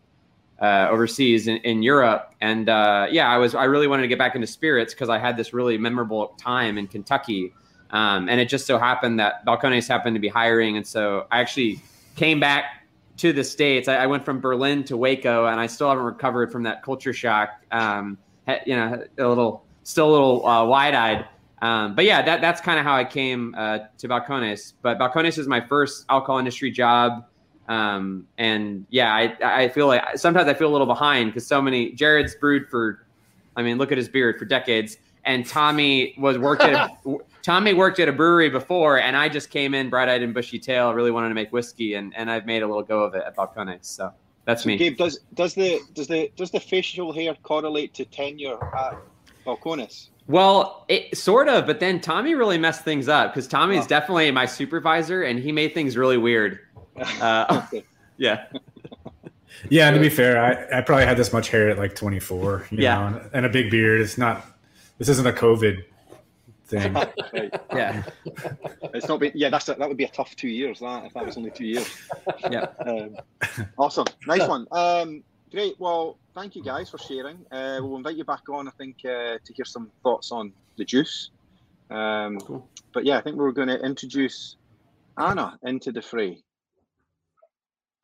[0.62, 2.34] uh, overseas in, in Europe.
[2.42, 5.18] And uh, yeah, I was I really wanted to get back into spirits because I
[5.18, 7.54] had this really memorable time in Kentucky.
[7.92, 11.40] Um, and it just so happened that Balcones happened to be hiring, and so I
[11.40, 11.82] actually
[12.16, 12.85] came back
[13.18, 13.88] to the states.
[13.88, 17.14] I, I went from Berlin to Waco, and I still haven't recovered from that culture
[17.14, 17.50] shock.
[17.72, 18.18] Um,
[18.66, 21.26] you know, a little, still a little uh, wide-eyed.
[21.62, 24.74] Um, but yeah, that, that's kind of how I came uh, to Balcones.
[24.82, 27.26] But Balcones is my first alcohol industry job.
[27.68, 31.62] Um, and yeah, I, I feel like sometimes I feel a little behind because so
[31.62, 33.08] many Jared's brewed for,
[33.56, 34.98] I mean, look at his beard for decades.
[35.26, 36.74] And Tommy was worked at
[37.06, 40.34] a, Tommy worked at a brewery before, and I just came in bright eyed and
[40.34, 43.14] bushy tail, really wanted to make whiskey, and, and I've made a little go of
[43.16, 43.86] it at Balcones.
[43.86, 44.12] So
[44.46, 44.78] that's So me.
[44.78, 48.98] Gabe, does does the does the does the facial hair correlate to tenure at
[49.46, 50.10] Balcones?
[50.28, 53.88] Well, it sort of, but then Tommy really messed things up because Tommy's Oh.
[53.88, 56.60] definitely my supervisor, and he made things really weird.
[57.22, 57.84] Uh, Okay.
[58.18, 58.46] yeah,
[59.70, 62.68] Yeah, and to be fair, I, I probably had this much hair at like 24,
[62.72, 62.96] you Yeah.
[62.96, 64.00] know, and, and a big beard.
[64.02, 64.46] It's not,
[64.98, 65.84] this isn't a COVID
[66.66, 66.94] thing.
[67.34, 67.54] Right.
[67.74, 68.04] yeah,
[68.94, 69.20] It's not.
[69.20, 70.80] Been, yeah, that's a, that would be a tough two years.
[70.80, 71.88] That if that was only two years.
[72.52, 72.68] yeah.
[72.86, 73.18] Um,
[73.78, 74.68] awesome, nice one.
[74.72, 75.80] Um, great.
[75.80, 77.38] Well, thank you guys for sharing.
[77.52, 78.68] Uh, we'll invite you back on.
[78.68, 81.32] I think uh, to hear some thoughts on the juice.
[81.90, 82.68] Um, Cool.
[82.94, 84.56] But yeah, I think we're going to introduce
[85.18, 86.42] Anna into the fray.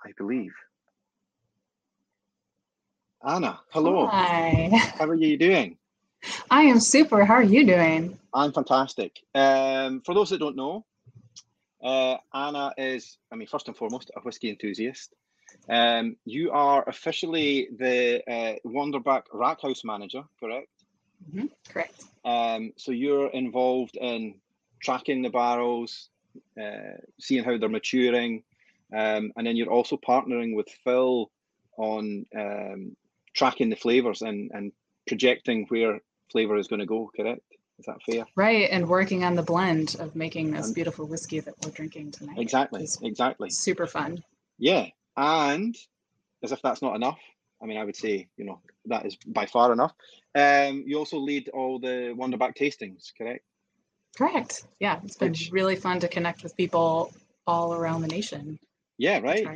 [0.04, 0.54] I believe.
[3.26, 4.08] Anna, hello.
[4.08, 4.70] Hi.
[4.98, 5.78] How are you doing?
[6.50, 7.26] I am super.
[7.26, 8.18] How are you doing?
[8.34, 9.20] I'm fantastic.
[9.34, 10.86] Um, for those that don't know,
[11.84, 15.14] uh, Anna is, I mean, first and foremost, a whiskey enthusiast.
[15.70, 20.70] Um, you are officially the uh, Wanderback Rackhouse manager, correct?
[21.30, 21.48] Mm-hmm.
[21.70, 22.04] Correct.
[22.24, 24.36] Um, so you're involved in
[24.82, 26.10] tracking the barrels,
[26.62, 28.44] uh, seeing how they're maturing,
[28.94, 31.30] um, and then you're also partnering with Phil
[31.78, 32.96] on um,
[33.34, 34.72] tracking the flavors and, and
[35.08, 36.00] projecting where
[36.32, 37.12] flavor is going to go.
[37.16, 37.42] Correct?
[37.80, 38.26] Is that fair?
[38.36, 42.38] Right, and working on the blend of making this beautiful whiskey that we're drinking tonight.
[42.38, 42.88] Exactly.
[43.02, 43.50] Exactly.
[43.50, 44.24] Super fun.
[44.60, 44.86] Yeah,
[45.18, 45.76] and
[46.44, 47.20] as if that's not enough,
[47.62, 49.94] I mean, I would say you know that is by far enough.
[50.36, 53.44] Um, you also lead all the Wanderback tastings, correct?
[54.18, 54.66] Correct.
[54.80, 57.14] Yeah, it's been Which, really fun to connect with people
[57.48, 58.60] all around the nation.
[58.98, 59.48] Yeah, right.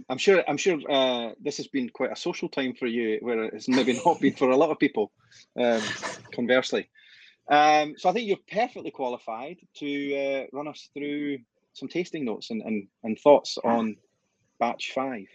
[0.08, 0.42] I'm sure.
[0.48, 4.00] I'm sure uh, this has been quite a social time for you, where it's maybe
[4.04, 5.12] not been for a lot of people.
[5.58, 5.82] Um,
[6.32, 6.88] conversely,
[7.48, 11.38] um, so I think you're perfectly qualified to uh, run us through
[11.74, 13.96] some tasting notes and, and, and thoughts on
[14.58, 15.26] batch five.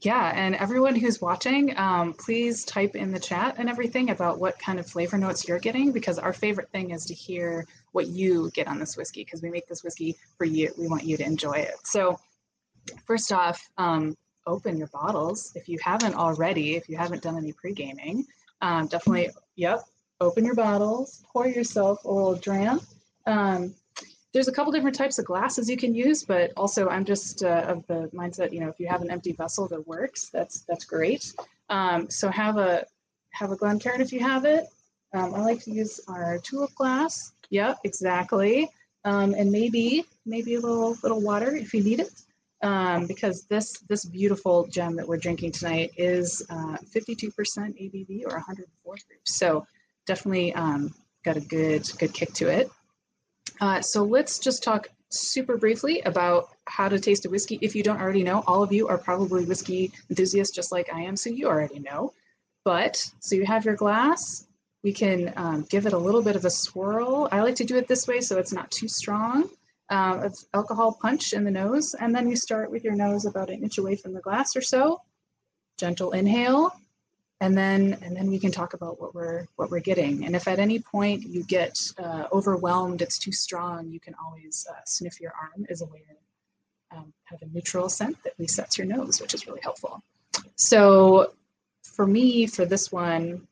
[0.00, 4.58] Yeah, and everyone who's watching, um, please type in the chat and everything about what
[4.58, 8.50] kind of flavor notes you're getting, because our favorite thing is to hear what you
[8.52, 10.74] get on this whiskey, because we make this whiskey for you.
[10.76, 11.76] We want you to enjoy it.
[11.84, 12.18] So,
[13.06, 14.16] first off, um,
[14.46, 16.76] open your bottles if you haven't already.
[16.76, 18.26] If you haven't done any pre gaming,
[18.60, 19.84] um, definitely, yep,
[20.20, 22.80] open your bottles, pour yourself a little dram.
[23.26, 23.74] Um,
[24.32, 27.64] there's a couple different types of glasses you can use, but also I'm just uh,
[27.68, 30.84] of the mindset, you know, if you have an empty vessel that works, that's that's
[30.84, 31.32] great.
[31.70, 32.84] Um, so have a
[33.30, 34.66] have a Glencairn if you have it.
[35.14, 37.32] Um, I like to use our tulip glass.
[37.50, 38.68] Yep, exactly.
[39.04, 42.10] Um, and maybe maybe a little little water if you need it,
[42.64, 48.32] um, because this this beautiful gem that we're drinking tonight is 52% uh, ABV or
[48.32, 49.20] 104 proof.
[49.24, 49.66] So
[50.06, 50.92] definitely um,
[51.24, 52.70] got a good good kick to it.
[53.60, 57.58] Uh, so let's just talk super briefly about how to taste a whiskey.
[57.60, 61.02] If you don't already know, all of you are probably whiskey enthusiasts just like I
[61.02, 62.14] am, so you already know.
[62.64, 64.46] But so you have your glass.
[64.82, 67.28] We can um, give it a little bit of a swirl.
[67.30, 69.50] I like to do it this way so it's not too strong.
[69.90, 73.50] Uh, of alcohol punch in the nose, and then you start with your nose about
[73.50, 75.00] an inch away from the glass or so.
[75.78, 76.72] Gentle inhale,
[77.40, 80.46] and then and then we can talk about what we're what we're getting and if
[80.46, 85.20] at any point you get uh, overwhelmed it's too strong you can always uh, sniff
[85.20, 89.20] your arm as a way to um, have a neutral scent that resets your nose
[89.20, 90.02] which is really helpful
[90.56, 91.32] so
[91.82, 93.46] for me for this one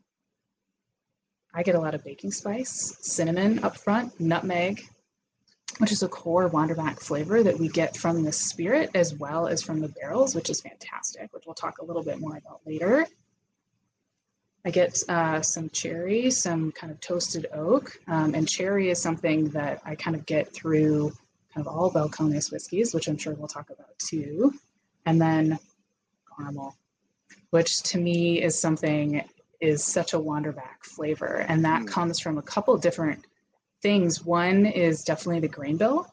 [1.55, 4.89] i get a lot of baking spice cinnamon up front nutmeg
[5.79, 9.63] which is a core Wanderback flavor that we get from the spirit as well as
[9.63, 13.07] from the barrels, which is fantastic, which we'll talk a little bit more about later.
[14.65, 19.49] I get uh, some cherry, some kind of toasted oak, um, and cherry is something
[19.51, 21.13] that I kind of get through
[21.53, 24.55] kind of all Balcones whiskeys, which I'm sure we'll talk about too.
[25.05, 25.59] And then
[26.37, 26.77] caramel,
[27.51, 29.25] which to me is something
[29.61, 31.89] is such a Wanderback flavor, and that mm.
[31.89, 33.25] comes from a couple different
[33.83, 34.25] things.
[34.25, 36.07] One is definitely the grain bill.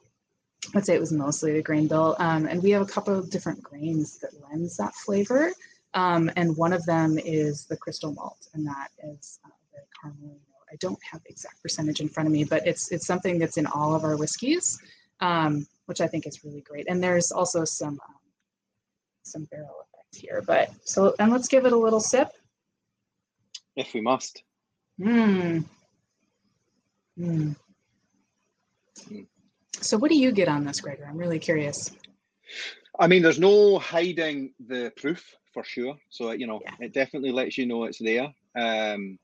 [0.75, 3.29] I'd say it was mostly the grain bill, um, and we have a couple of
[3.29, 5.51] different grains that lends that flavor.
[5.93, 10.37] Um, and one of them is the crystal malt, and that is uh, the caramel.
[10.71, 13.57] I don't have the exact percentage in front of me, but it's it's something that's
[13.57, 14.79] in all of our whiskeys,
[15.19, 16.87] um, which I think is really great.
[16.87, 18.15] And there's also some um,
[19.23, 20.43] some barrel effect here.
[20.45, 22.29] But so and let's give it a little sip.
[23.75, 24.43] If we must.
[25.01, 25.61] Hmm.
[27.19, 27.51] Hmm.
[29.81, 31.05] So what do you get on this, Gregor?
[31.09, 31.91] I'm really curious.
[32.97, 35.97] I mean, there's no hiding the proof for sure.
[36.09, 36.85] So you know, yeah.
[36.85, 38.33] it definitely lets you know it's there.
[38.55, 39.19] Um,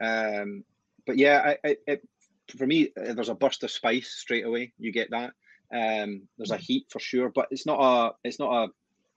[0.00, 0.64] um,
[1.06, 2.08] but yeah, I, I, it,
[2.56, 4.72] for me, uh, there's a burst of spice straight away.
[4.78, 5.32] You get that.
[5.72, 6.60] Um, there's a mm.
[6.60, 8.72] heat for sure, but it's not a it's not a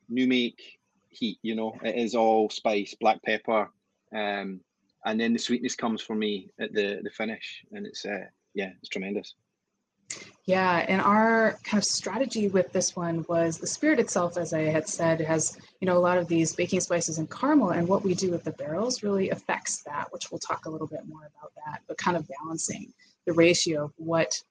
[0.08, 1.40] new make heat.
[1.42, 3.70] You know, it is all spice, black pepper,
[4.16, 4.62] um,
[5.06, 8.72] and then the sweetness comes for me at the the finish, and it's uh, yeah,
[8.80, 9.36] it's tremendous.
[10.46, 14.62] Yeah, and our kind of strategy with this one was the spirit itself, as I
[14.62, 18.04] had said, has you know a lot of these baking spices and caramel, and what
[18.04, 21.30] we do with the barrels really affects that, which we'll talk a little bit more
[21.38, 21.82] about that.
[21.88, 22.92] But kind of balancing
[23.28, 24.42] the ratio of what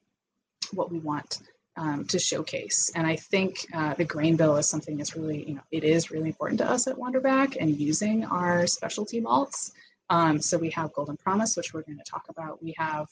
[0.72, 1.40] what we want
[1.76, 5.54] um, to showcase, and I think uh, the grain bill is something that's really you
[5.56, 9.72] know it is really important to us at Wanderback, and using our specialty malts.
[10.11, 12.62] Um, so we have Golden Promise, which we're going to talk about.
[12.62, 13.07] We have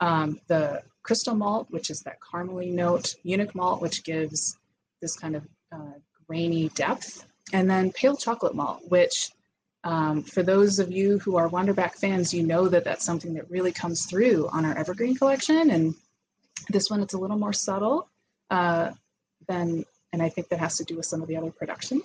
[0.00, 4.58] um, the crystal malt, which is that caramely note, Munich malt, which gives
[5.00, 9.30] this kind of uh, grainy depth, and then pale chocolate malt, which
[9.84, 13.50] Um, for those of you who are Wanderback fans, you know that that's something that
[13.50, 15.70] really comes through on our Evergreen collection.
[15.74, 15.94] And
[16.74, 18.08] this one, it's a little more subtle
[18.50, 18.92] uh,
[19.48, 21.98] than, and I think that has to do with some of the other production,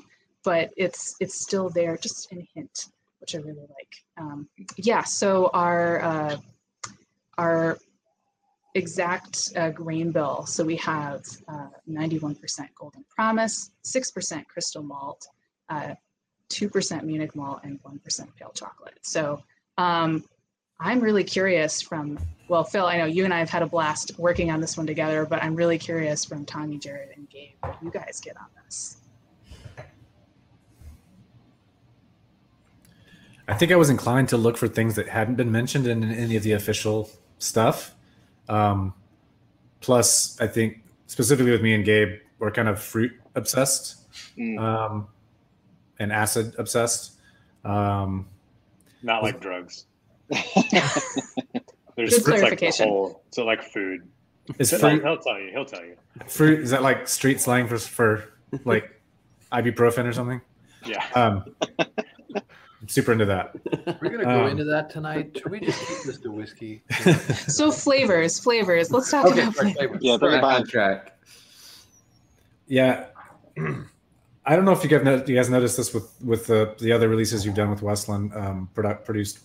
[0.43, 3.95] but it's it's still there, just in hint, which I really like.
[4.17, 6.37] Um, yeah, so our uh,
[7.37, 7.77] our
[8.77, 10.45] exact uh, grain bill.
[10.45, 11.23] So we have
[11.89, 15.27] 91% uh, Golden Promise, 6% Crystal Malt,
[15.69, 15.95] uh,
[16.49, 18.99] 2% Munich Malt, and 1% Pale Chocolate.
[19.01, 19.41] So
[19.77, 20.23] um,
[20.79, 24.17] I'm really curious from, well, Phil, I know you and I have had a blast
[24.19, 27.77] working on this one together, but I'm really curious from Tommy, Jared, and Gabe what
[27.81, 28.97] you guys get on this.
[33.47, 36.35] I think I was inclined to look for things that hadn't been mentioned in any
[36.35, 37.95] of the official stuff.
[38.49, 38.93] Um,
[39.79, 43.95] plus, I think specifically with me and Gabe, we're kind of fruit obsessed
[44.37, 44.59] mm.
[44.59, 45.07] um,
[45.99, 47.13] and acid obsessed.
[47.63, 48.27] Um,
[49.01, 49.85] Not like drugs.
[50.29, 52.85] There's Good clarification.
[52.85, 54.07] Like whole, so like food.
[54.59, 55.03] Is fruit?
[55.03, 55.51] He'll tell you.
[55.51, 55.95] He'll tell you.
[56.27, 58.23] Fruit is that like street slang for for
[58.65, 59.01] like
[59.51, 60.41] ibuprofen or something?
[60.85, 61.03] Yeah.
[61.15, 61.45] Um,
[62.81, 63.55] I'm super into that.
[64.01, 65.35] We're gonna go um, into that tonight.
[65.35, 66.83] Should we just keep this to whiskey?
[67.47, 68.91] so flavors, flavors.
[68.91, 69.97] Let's talk okay, about flavors.
[70.01, 70.67] Yeah, bring it back.
[70.67, 71.17] Track.
[72.67, 73.07] Yeah.
[74.45, 77.09] I don't know if you guys, you guys noticed this with with the the other
[77.09, 79.39] releases you've done with Westland um, product produced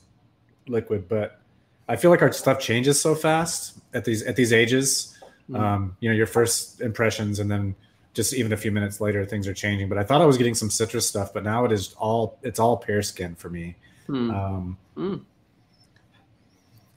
[0.68, 1.40] liquid, but
[1.88, 5.18] I feel like our stuff changes so fast at these at these ages.
[5.50, 5.58] Mm.
[5.58, 7.74] Um, you know, your first impressions, and then
[8.14, 9.88] just even a few minutes later, things are changing.
[9.88, 12.58] But I thought I was getting some citrus stuff, but now it is all it's
[12.58, 13.76] all pear skin for me.
[14.08, 14.34] Mm.
[14.34, 15.24] Um, mm.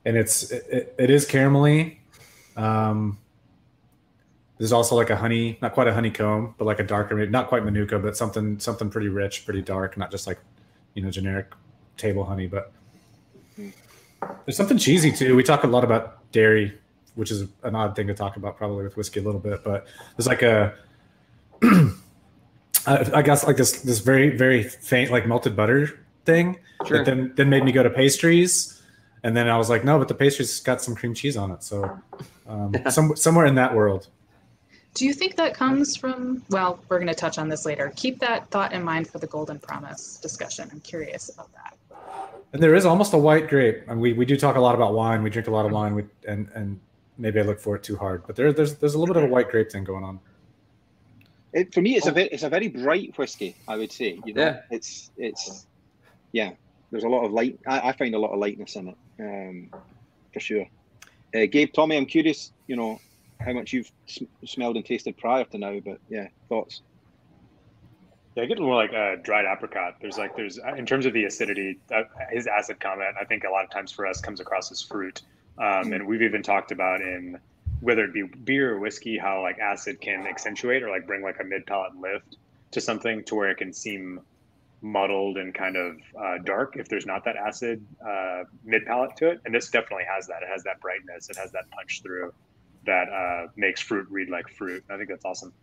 [0.06, 1.98] And it's it, it is caramelly.
[2.56, 3.18] Um,
[4.58, 7.64] there's also like a honey, not quite a honeycomb, but like a darker, not quite
[7.66, 10.40] manuka, but something something pretty rich, pretty dark, not just like
[10.94, 11.54] you know generic
[11.98, 12.48] table honey.
[12.48, 12.72] But
[13.58, 15.36] there's something cheesy too.
[15.36, 16.78] We talk a lot about dairy,
[17.16, 19.88] which is an odd thing to talk about probably with whiskey a little bit, but
[20.16, 20.74] there's like a
[22.88, 26.98] I guess like this this very very faint like melted butter thing sure.
[26.98, 28.82] that then then made me go to pastries,
[29.24, 31.64] and then I was like, no, but the pastries got some cream cheese on it,
[31.64, 32.00] so
[32.48, 34.08] um, some, somewhere in that world.
[34.94, 36.44] Do you think that comes from?
[36.50, 37.92] Well, we're going to touch on this later.
[37.96, 40.70] Keep that thought in mind for the Golden Promise discussion.
[40.72, 41.76] I'm curious about that.
[42.54, 44.94] And there is almost a white grape, and we, we do talk a lot about
[44.94, 45.22] wine.
[45.22, 46.80] We drink a lot of wine, we, and and
[47.18, 49.30] maybe I look for it too hard, but there there's there's a little bit of
[49.30, 50.20] a white grape thing going on.
[51.56, 52.10] It, for me, it's oh.
[52.10, 53.56] a very, it's a very bright whiskey.
[53.68, 54.20] I would say.
[54.26, 54.62] You know, yeah.
[54.70, 55.66] It's it's
[56.34, 56.52] yeah.
[56.92, 57.58] There's a lot of light.
[57.66, 59.70] I, I find a lot of lightness in it, um,
[60.34, 60.68] for sure.
[61.34, 62.52] Uh, Gabe, Tommy, I'm curious.
[62.68, 63.00] You know
[63.40, 66.82] how much you've sm- smelled and tasted prior to now, but yeah, thoughts.
[68.36, 69.96] Yeah, I get more like a dried apricot.
[70.02, 73.16] There's like there's uh, in terms of the acidity, uh, his acid comment.
[73.20, 75.22] I think a lot of times for us comes across as fruit,
[75.58, 77.40] um, and we've even talked about in
[77.82, 81.40] whether it be beer or whiskey, how like acid can accentuate or like bring like
[81.40, 82.38] a mid palate lift
[82.72, 84.20] to something to where it can seem
[84.82, 89.30] muddled and kind of uh, dark if there's not that acid uh, mid palate to
[89.30, 89.42] it.
[89.46, 90.44] And this definitely has that.
[90.44, 91.30] It has that brightness.
[91.30, 92.34] It has that punch through
[92.86, 94.84] that uh, makes fruit read like fruit.
[94.90, 95.54] I think that's awesome.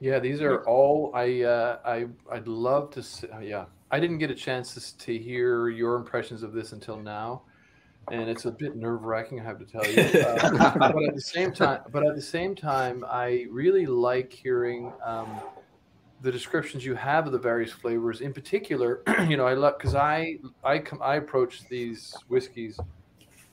[0.00, 3.02] Yeah, these are all I uh, I I'd love to.
[3.02, 6.98] See, yeah, I didn't get a chance to, to hear your impressions of this until
[6.98, 7.42] now
[8.10, 9.40] and it's a bit nerve wracking.
[9.40, 12.54] I have to tell you, uh, but at the same time, but at the same
[12.54, 15.40] time, I really like hearing um,
[16.20, 18.20] the descriptions you have of the various flavors.
[18.20, 22.78] In particular, you know, I love because I I come I approach these whiskeys,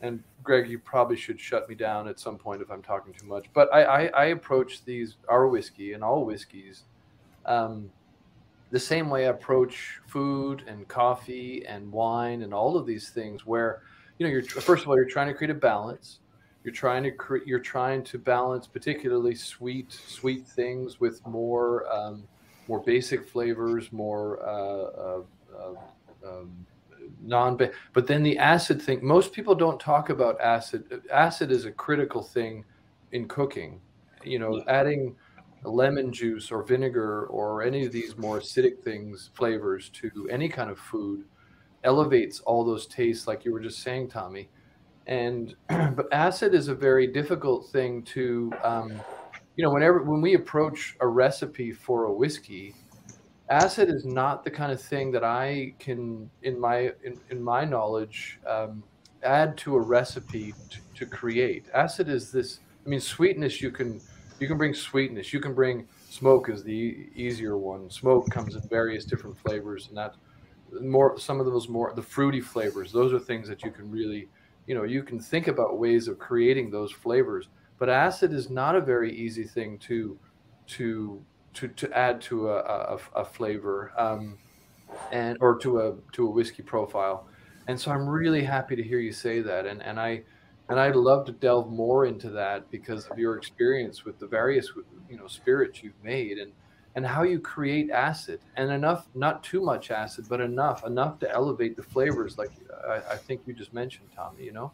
[0.01, 3.27] and Greg, you probably should shut me down at some point if I'm talking too
[3.27, 3.45] much.
[3.53, 6.83] But I I, I approach these our whiskey and all whiskeys.
[7.45, 7.89] Um,
[8.71, 13.45] the same way I approach food and coffee and wine and all of these things,
[13.45, 13.81] where
[14.21, 16.19] you know, you're first of all, you're trying to create a balance.
[16.63, 17.47] You're trying to create.
[17.47, 22.27] You're trying to balance particularly sweet, sweet things with more, um,
[22.67, 25.21] more basic flavors, more uh, uh,
[25.57, 26.67] uh, um,
[27.19, 27.57] non.
[27.93, 29.03] But then the acid thing.
[29.03, 31.01] Most people don't talk about acid.
[31.11, 32.63] Acid is a critical thing
[33.13, 33.81] in cooking.
[34.23, 35.15] You know, adding
[35.63, 40.69] lemon juice or vinegar or any of these more acidic things, flavors to any kind
[40.69, 41.23] of food
[41.83, 44.49] elevates all those tastes, like you were just saying, Tommy.
[45.07, 49.01] And but acid is a very difficult thing to, um,
[49.55, 52.75] you know, whenever when we approach a recipe for a whiskey,
[53.49, 57.65] acid is not the kind of thing that I can, in my in, in my
[57.65, 58.83] knowledge, um,
[59.23, 61.65] add to a recipe to, to create.
[61.73, 62.59] Acid is this.
[62.85, 64.01] I mean, sweetness you can
[64.39, 65.33] You can bring sweetness.
[65.33, 67.89] You can bring smoke is the easier one.
[67.91, 70.15] Smoke comes in various different flavors, and that
[70.79, 72.91] more some of those more the fruity flavors.
[72.91, 74.29] Those are things that you can really,
[74.67, 77.47] you know, you can think about ways of creating those flavors.
[77.77, 80.17] But acid is not a very easy thing to
[80.67, 81.23] to
[81.55, 83.91] to to add to a a, a flavor.
[83.97, 84.37] Um,
[85.11, 87.27] and or to a to a whiskey profile.
[87.67, 89.65] And so I'm really happy to hear you say that.
[89.65, 90.23] And and I
[90.69, 94.71] and I'd love to delve more into that because of your experience with the various
[95.09, 96.51] you know spirits you've made and
[96.95, 101.31] and how you create acid and enough not too much acid but enough enough to
[101.31, 102.51] elevate the flavors like
[102.87, 104.73] I, I think you just mentioned Tommy you know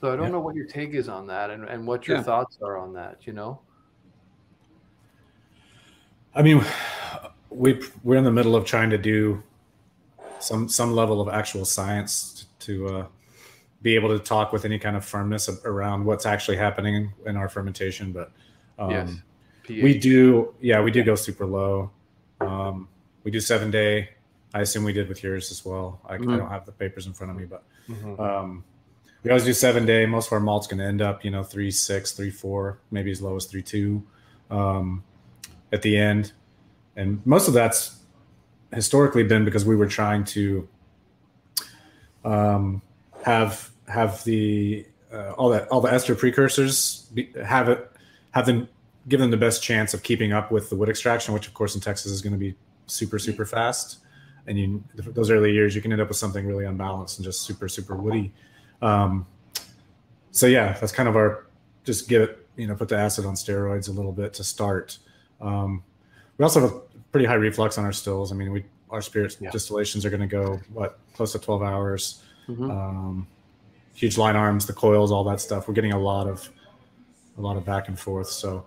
[0.00, 0.32] so I don't Yeah.
[0.32, 2.22] know what your take is on that and, and what your Yeah.
[2.24, 3.60] thoughts are on that you know
[6.34, 6.64] I mean,
[7.50, 9.42] we we're in the middle of trying to do
[10.40, 13.06] some some level of actual science to uh,
[13.82, 17.48] be able to talk with any kind of firmness around what's actually happening in our
[17.48, 18.12] fermentation.
[18.12, 18.32] But
[18.78, 19.14] um, yes
[19.68, 21.90] we do, yeah, we do go super low.
[22.40, 22.88] Um,
[23.22, 24.10] we do seven day.
[24.52, 26.00] I assume we did with yours as well.
[26.06, 26.36] I, I Mhm.
[26.38, 28.20] don't have the papers in front of me, but Mhm.
[28.20, 28.64] um,
[29.22, 30.06] we always do seven day.
[30.06, 33.10] Most of our malt's going to end up, you know, three six, three four, maybe
[33.10, 34.02] as low as three two
[34.50, 35.02] um,
[35.72, 36.32] at the end,
[36.96, 37.98] and most of that's
[38.72, 40.68] historically been because we were trying to
[42.24, 42.82] um,
[43.24, 47.90] have have the uh, all that all the ester precursors be, have it
[48.32, 48.68] have them
[49.08, 51.74] give them the best chance of keeping up with the wood extraction, which of course
[51.74, 52.54] in Texas is going to be
[52.86, 53.98] super super fast.
[54.46, 57.42] And you those early years, you can end up with something really unbalanced and just
[57.42, 58.32] super super woody.
[58.82, 59.26] Um,
[60.30, 61.46] so yeah, that's kind of our
[61.84, 64.98] just get it you know put the acid on steroids a little bit to start.
[65.40, 65.82] Um,
[66.38, 66.80] we also have a
[67.12, 68.32] pretty high reflux on our stills.
[68.32, 69.50] I mean, we our spirits Yeah.
[69.50, 72.22] distillations are going to go what close to twelve hours.
[72.48, 72.70] Mhm.
[72.70, 73.26] Um,
[73.94, 75.66] huge line arms, the coils, all that stuff.
[75.68, 76.48] We're getting a lot of
[77.38, 78.28] a lot of back and forth.
[78.28, 78.66] So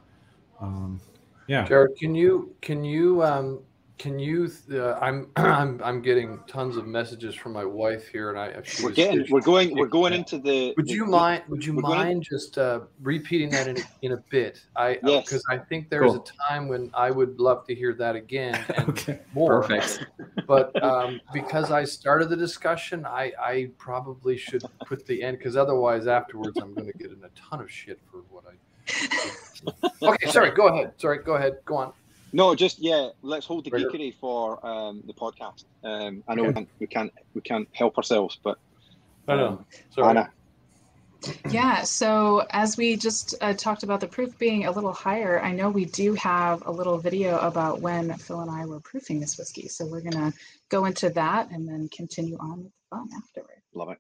[0.62, 1.00] um,
[1.48, 3.60] yeah, Jared, can you can you um
[3.98, 8.38] can you uh, I'm I'm I'm getting tons of messages from my wife here and
[8.38, 10.74] I if We're getting, if- we're going, we're going into the.
[10.78, 13.82] Would you the- mind would you we're going- mind just uh repeating that in a,
[14.04, 14.62] in a bit?
[14.76, 15.24] I Yes.
[15.26, 16.24] because I think there's Cool.
[16.28, 19.62] a time when I would love to hear that again and okay, more.
[19.64, 20.06] Perfect.
[20.46, 25.56] But um because I started the discussion, I I probably should put the end because
[25.56, 28.54] otherwise afterwards I'm going to get in a ton of shit for what I
[30.02, 30.94] Okay, sorry, go ahead.
[30.98, 31.54] Sorry, go ahead.
[31.66, 31.94] Go on.
[32.34, 33.10] No, just yeah.
[33.22, 33.86] Let's hold the Right.
[33.86, 35.64] geekery for um, the podcast.
[35.84, 38.58] Um, I know we can't, we can't we can't help ourselves, but
[39.28, 39.48] I know.
[39.48, 40.10] um, Sorry.
[40.10, 40.30] Anna,
[41.50, 45.52] Yeah, so as we just uh, talked about the proof being a little higher, I
[45.54, 49.38] know we do have a little video about when Phil and I were proofing this
[49.38, 49.68] whiskey.
[49.68, 50.34] So we're going to
[50.70, 53.62] go into that and then continue on with the fun afterward.
[53.74, 53.98] love it.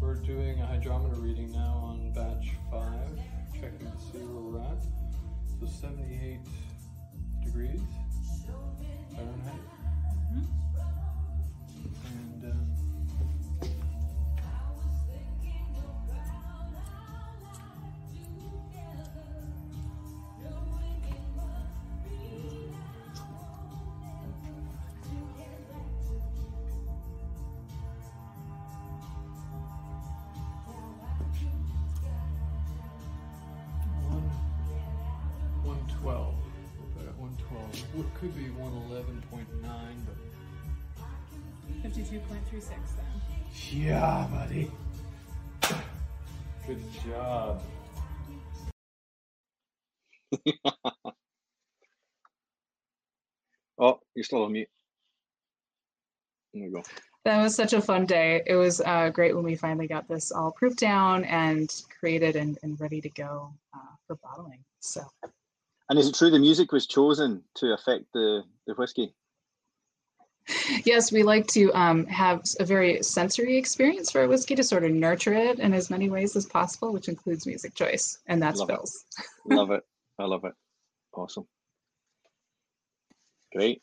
[0.00, 1.49] We're doing a hydrometer reading
[5.60, 6.40] So 78
[7.44, 7.99] degrees
[43.80, 44.70] Yeah, buddy.
[46.66, 47.62] Good job.
[53.82, 54.68] Oh, you're still on mute.
[56.52, 56.82] There we go.
[57.24, 58.42] That was such a fun day.
[58.46, 62.58] It was uh, great when we finally got this all proofed down and created and,
[62.62, 64.62] and ready to go uh, for bottling.
[64.80, 65.00] So
[65.88, 69.14] And is it true the music was chosen to affect the the whiskey?
[70.84, 74.84] Yes, we like to um, have a very sensory experience for a whiskey to sort
[74.84, 78.60] of nurture it in as many ways as possible, which includes music choice, and that's
[78.60, 78.80] Love it.
[79.46, 79.82] Love it.
[80.18, 80.52] I love it.
[81.14, 81.46] Awesome.
[83.54, 83.82] Great.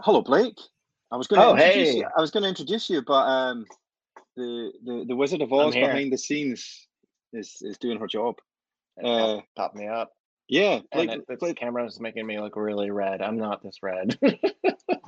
[0.00, 0.58] Hello, Blake.
[1.12, 1.96] I was going to Oh, introduce hey.
[1.98, 2.06] you.
[2.16, 3.66] I was going to introduce you, but um,
[4.36, 6.86] the, the the Wizard of Oz behind the scenes
[7.32, 8.36] is is doing her job.
[9.02, 10.12] Uh, pop, popped me up.
[10.48, 13.22] Yeah, And Blake, it, this Blake, camera is making me look really red.
[13.22, 14.18] I'm not this red.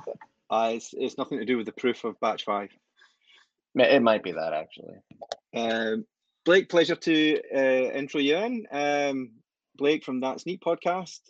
[0.53, 2.69] uh, it's, it's nothing to do with the proof of batch five.
[3.75, 4.97] it might be that actually.
[5.55, 6.05] Um,
[6.45, 8.67] Blake, pleasure to uh, intro you in.
[8.71, 9.31] Um,
[9.77, 11.21] Blake from That's Neat podcast.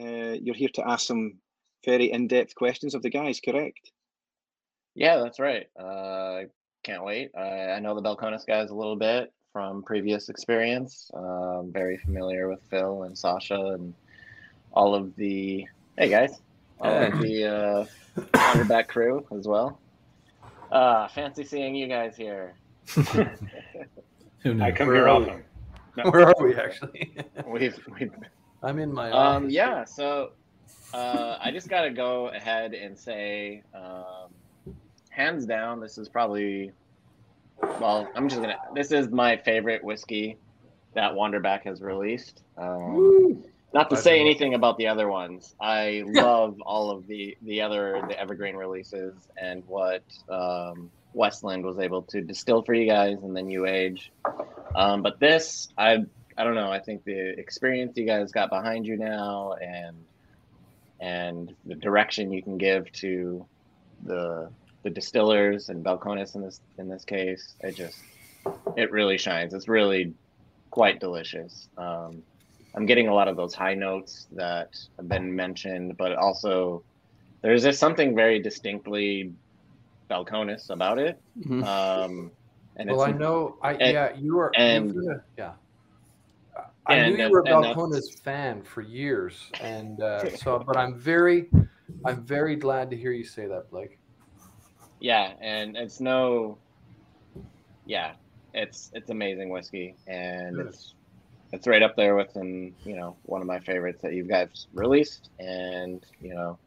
[0.00, 1.38] Uh, you're here to ask some
[1.84, 3.90] very in-depth questions of the guys, correct?
[4.94, 5.66] Yeah, that's right.
[5.78, 6.46] Uh, I
[6.84, 7.30] can't wait.
[7.36, 11.10] I, I know the Balcones guys a little bit from previous experience.
[11.14, 13.94] Um, very familiar with Phil and Sasha and
[14.72, 16.40] all of the hey guys,
[16.84, 17.84] all of the uh,
[18.34, 19.78] Wanderback crew as well.
[20.70, 22.54] Uh, fancy seeing you guys here.
[22.88, 24.62] Who knew?
[24.62, 25.26] I come Where here are we?
[25.26, 25.44] often.
[25.96, 26.10] No.
[26.10, 27.16] Where are we actually?
[27.46, 28.12] We've, we've
[28.64, 30.32] I'm in my um yeah so
[30.92, 34.74] uh i just gotta go ahead and say um
[35.10, 36.72] hands down this is probably
[37.78, 40.36] well i'm just gonna this is my favorite whiskey
[40.94, 43.44] that wanderback has released um Woo.
[43.74, 48.02] Not to say anything about the other ones i love all of the the other
[48.08, 53.36] the evergreen releases and what um westland was able to distill for you guys and
[53.36, 54.10] then you age
[54.74, 55.98] um but this i
[56.36, 56.70] I don't know.
[56.70, 59.96] I think the experience you guys got behind you now, and
[61.00, 63.46] and the direction you can give to
[64.04, 64.50] the
[64.82, 67.98] the distillers and Balcones in this in this case, it just
[68.76, 69.54] it really shines.
[69.54, 70.14] It's really
[70.70, 71.68] quite delicious.
[71.78, 72.22] Um,
[72.76, 74.68] I'm getting a lot of those high notes that
[74.98, 76.84] have been mentioned, but also
[77.42, 79.32] there's just something very distinctly
[80.10, 81.20] Balcones about it.
[81.38, 81.64] Mhm.
[81.64, 82.32] Um,
[82.76, 83.56] and well, I know.
[83.62, 84.50] I and- yeah, you are.
[84.56, 85.52] and- you've got a- yeah.
[86.86, 90.58] I and knew you were a Balcones fan for years, and uh, so.
[90.58, 91.48] But I'm very,
[92.04, 93.98] I'm very glad to hear you say that, Blake.
[95.00, 96.58] Yeah, and it's no,
[97.86, 98.12] yeah,
[98.52, 100.66] it's it's amazing whiskey, and Good.
[100.66, 100.94] it's
[101.54, 104.66] it's right up there with, and you know, one of my favorites that you guys
[104.74, 106.58] released, and you know,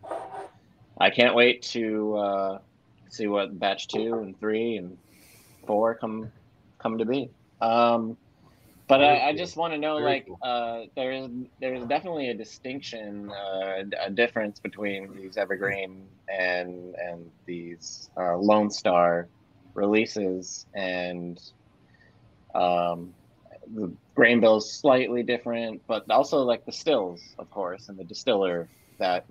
[0.98, 2.60] I can't wait to uh,
[3.10, 4.98] see what batch two and three and
[5.66, 6.32] four come
[6.80, 7.30] come to be.
[7.60, 8.16] Um,
[8.88, 10.40] but I, I just want to know, Very like, cool.
[10.42, 11.30] uh, there's
[11.60, 18.72] there's definitely a distinction, uh, a difference between these evergreen and and these uh, Lone
[18.72, 19.28] Star
[19.74, 21.42] releases, and
[22.56, 23.14] um,
[23.74, 28.70] the grain bill's slightly different, but also like the stills, of course, and the distiller
[29.00, 29.26] that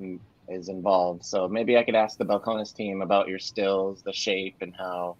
[0.48, 1.24] is involved.
[1.24, 5.16] So maybe I could ask the Balcones team about your stills, the shape, and how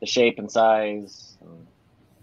[0.00, 1.36] the shape and size.
[1.40, 1.66] And,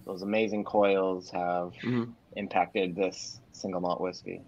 [0.03, 2.13] those amazing coils have Mhm.
[2.35, 4.41] impacted this single malt whiskey.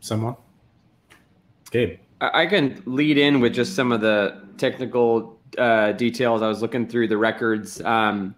[0.00, 0.36] Someone?
[1.70, 1.98] Gabe.
[2.22, 6.42] I I can lead in with just some of the technical uh, details.
[6.42, 7.80] I was looking through the records.
[7.82, 8.34] Um,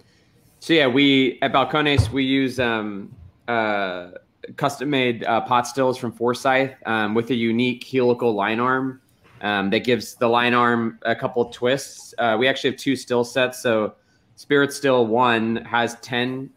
[0.60, 3.14] so yeah, we at Balcones we use um,
[3.48, 4.12] uh,
[4.56, 9.00] custom-made uh, pot stills from Forsyth um, with a unique helical line arm
[9.40, 12.14] um, that gives the line arm a couple twists.
[12.18, 13.62] Uh, we actually have two still sets.
[13.62, 13.94] So
[14.36, 16.50] Spirit Still One has ten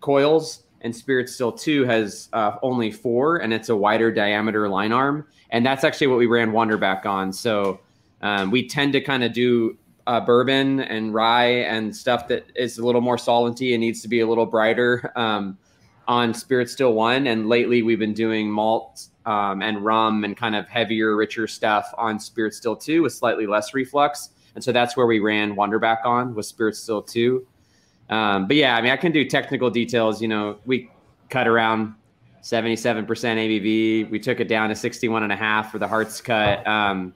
[0.00, 4.92] coils, and Spirit Still Two has uh, only four, and it's a wider diameter line
[4.92, 7.32] arm and that's actually what we ran Wanderback on.
[7.32, 7.78] So
[8.22, 12.78] um, we tend to kind of do uh, bourbon and rye and stuff that is
[12.78, 15.56] a little more salenty and needs to be a little brighter um,
[16.06, 17.26] on Spirit Still One.
[17.26, 21.92] And lately we've been doing malt um, and rum and kind of heavier, richer stuff
[21.96, 24.30] on Spirit Still Two with slightly less reflux.
[24.54, 27.46] And so that's where we ran Wanderback on with Spirit Still Two.
[28.10, 30.20] Um, but yeah, I mean, I can do technical details.
[30.20, 30.90] You know, we
[31.30, 31.94] cut around
[32.42, 34.10] 77% ABV.
[34.10, 36.66] We took it down to 61 and a half for the hearts cut.
[36.66, 37.14] Um,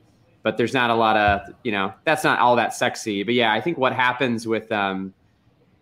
[0.48, 3.22] but there's not a lot of, you know, that's not all that sexy.
[3.22, 5.12] But yeah, I think what happens with, um,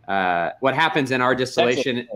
[0.09, 2.09] uh, what happens in our distillation,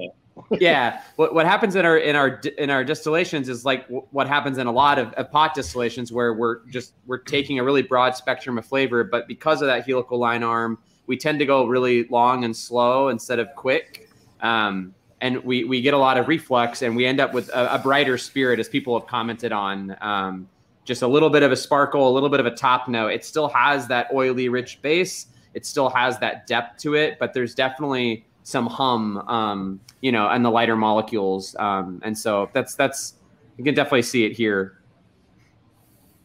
[0.59, 4.27] yeah, what, what happens in our, in our, in our distillations is like w- what
[4.27, 7.83] happens in a lot of, of pot distillations where we're just, we're taking a really
[7.83, 10.77] broad spectrum of flavor, but because of that helical line arm,
[11.07, 14.11] we tend to go really long and slow instead of quick.
[14.41, 17.75] Um, and we we get a lot of reflux and we end up with a,
[17.77, 20.49] a brighter spirit as people have commented on um,
[20.85, 23.25] just a little bit of a sparkle a little bit of a top note it
[23.25, 27.55] still has that oily rich base it still has that depth to it but there's
[27.55, 33.15] definitely some hum um, you know and the lighter molecules um, and so that's that's
[33.57, 34.81] you can definitely see it here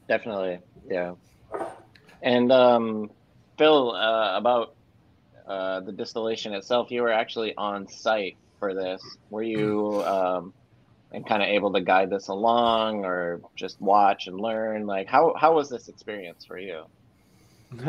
[0.08, 1.14] Definitely, yeah.
[2.22, 3.10] And um,
[3.58, 4.76] Phil, uh, about
[5.48, 9.02] uh, the distillation itself, you were actually on site for this.
[9.30, 10.54] Were you um,
[11.16, 14.86] and kind of able to guide this along, or just watch and learn?
[14.86, 16.84] Like, how how was this experience for you?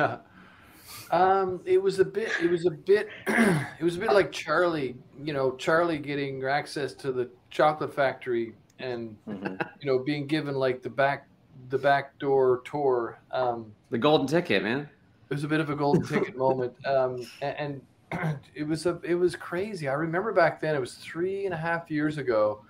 [1.11, 2.31] um, it was a bit.
[2.43, 3.09] It was a bit.
[3.27, 4.97] it was a bit like Charlie.
[5.22, 9.59] You know, Charlie getting access to the chocolate factory and Mhm.
[9.81, 11.27] you know being given like the back
[11.70, 13.18] the back door tour.
[13.33, 14.89] Um, the golden ticket man
[15.31, 19.01] it was a bit of a golden ticket moment um, and, and it was a
[19.03, 22.61] it was crazy i remember back then it was three and a half years ago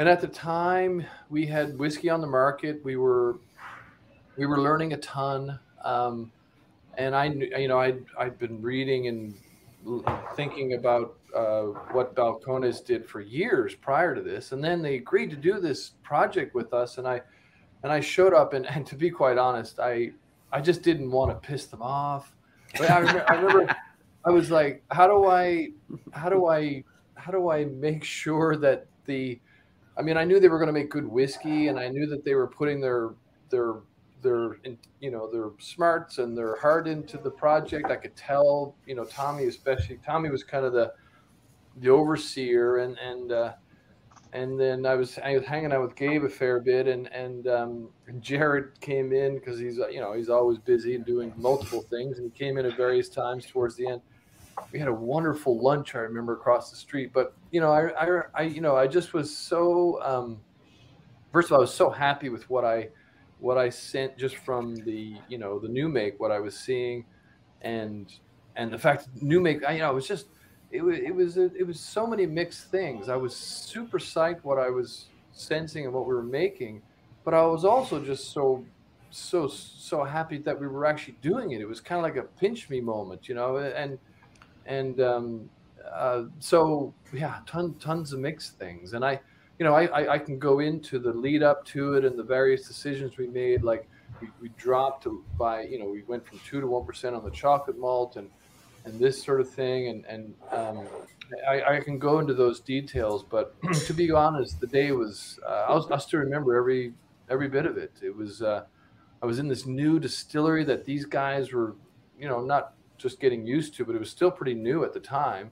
[0.00, 3.38] and at the time we had whiskey on the market we were
[4.36, 6.32] we were learning a ton um,
[6.98, 9.34] and I you know, I'd I'd been reading and
[10.36, 15.30] thinking about uh, what Balcones did for years prior to this, and then they agreed
[15.30, 17.22] to do this project with us, and I
[17.82, 20.12] and I showed up, and, and to be quite honest, I
[20.52, 22.34] I just didn't want to piss them off.
[22.76, 22.96] But I
[23.28, 23.76] I remember
[24.24, 25.68] I was like, how do I,
[26.12, 26.84] how do I,
[27.14, 29.40] how do I make sure that the,
[30.00, 32.24] I mean, I knew they were going to make good whiskey, and I knew that
[32.24, 33.10] they were putting their
[33.50, 33.74] their
[34.22, 34.56] their
[34.98, 37.90] you know their smarts and their heart into the project.
[37.90, 39.98] I could tell, you know, Tommy especially.
[39.98, 40.94] Tommy was kind of the
[41.76, 43.52] the overseer, and and uh,
[44.32, 47.46] and then I was I was hanging out with Gabe a fair bit, and and,
[47.46, 47.88] um,
[48.20, 52.32] Jared came in because he's you know he's always busy and doing multiple things, and
[52.32, 54.00] he came in at various times towards the end.
[54.72, 58.22] We had a wonderful lunch I remember across the street, but you know I I,
[58.34, 60.40] I you know I just was so um,
[61.32, 62.88] first of all I was so happy with what I
[63.38, 67.04] what I sent just from the you know the new make what I was seeing,
[67.62, 68.12] and
[68.56, 70.26] and the fact new make I you know it was just
[70.70, 73.08] it was it was it was so many mixed things.
[73.08, 76.82] I was super psyched what I was sensing and what we were making,
[77.24, 78.64] but I was also just so
[79.10, 81.60] so so happy that we were actually doing it.
[81.60, 83.98] It was kind of like a pinch me moment, you know, and
[84.66, 85.50] and um,
[85.92, 88.92] uh, so yeah, ton, tons of mixed things.
[88.94, 89.20] And I,
[89.58, 92.22] you know, I, I, I can go into the lead up to it and the
[92.22, 93.62] various decisions we made.
[93.62, 93.88] Like
[94.20, 95.06] we, we dropped
[95.36, 98.30] by, you know, we went from two to one percent on the chocolate malt and
[98.84, 99.88] and this sort of thing.
[99.88, 100.86] And and um,
[101.48, 103.54] I, I, can go into those details, but
[103.86, 106.94] to be honest, the day was uh, I, was, I still remember every
[107.28, 107.92] every bit of it.
[108.02, 108.64] It was uh,
[109.22, 111.76] I was in this new distillery that these guys were,
[112.18, 115.00] you know, not just getting used to, but it was still pretty new at the
[115.00, 115.50] time.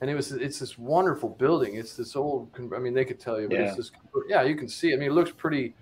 [0.00, 1.76] And it was it's this wonderful building.
[1.76, 2.50] It's this old.
[2.74, 3.68] I mean, they could tell you, but yeah.
[3.68, 3.90] it's this.
[4.28, 4.92] Yeah, you can see.
[4.92, 5.74] I mean, it looks pretty.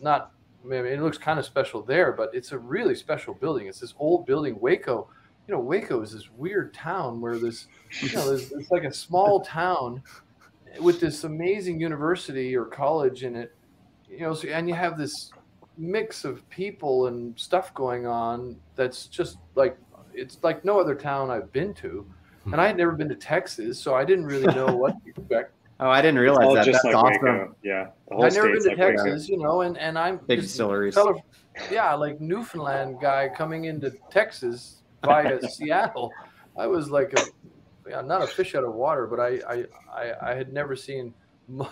[0.00, 0.30] Not.
[0.64, 3.66] I mean, it looks kind of special there, but it's a really special building.
[3.66, 5.08] It's this old building, Waco
[5.48, 7.68] you know, Waco is this weird town where this,
[8.02, 10.02] you know, it's like a small town
[10.78, 13.56] with this amazing university or college in it,
[14.08, 15.32] you know, so, and you have this
[15.78, 19.78] mix of people and stuff going on that's just like
[20.18, 22.06] it's like no other town I've been to.
[22.44, 22.52] Hmm.
[22.52, 25.52] And I had never been to Texas, so I didn't really know what to expect.
[25.80, 26.72] Oh, I didn't realize that.
[26.72, 27.22] That's like awesome.
[27.22, 27.56] Waco.
[27.62, 29.32] Yeah, I've never been to like Texas, Waco.
[29.32, 30.98] you know, and and I'm big distilleries.
[31.70, 36.12] yeah, like Newfoundland guy coming into Texas via Seattle,
[36.56, 37.22] I was like a
[37.88, 39.64] yeah, not a fish out of water, but I I
[39.94, 41.14] I, I had never seen,
[41.48, 41.68] you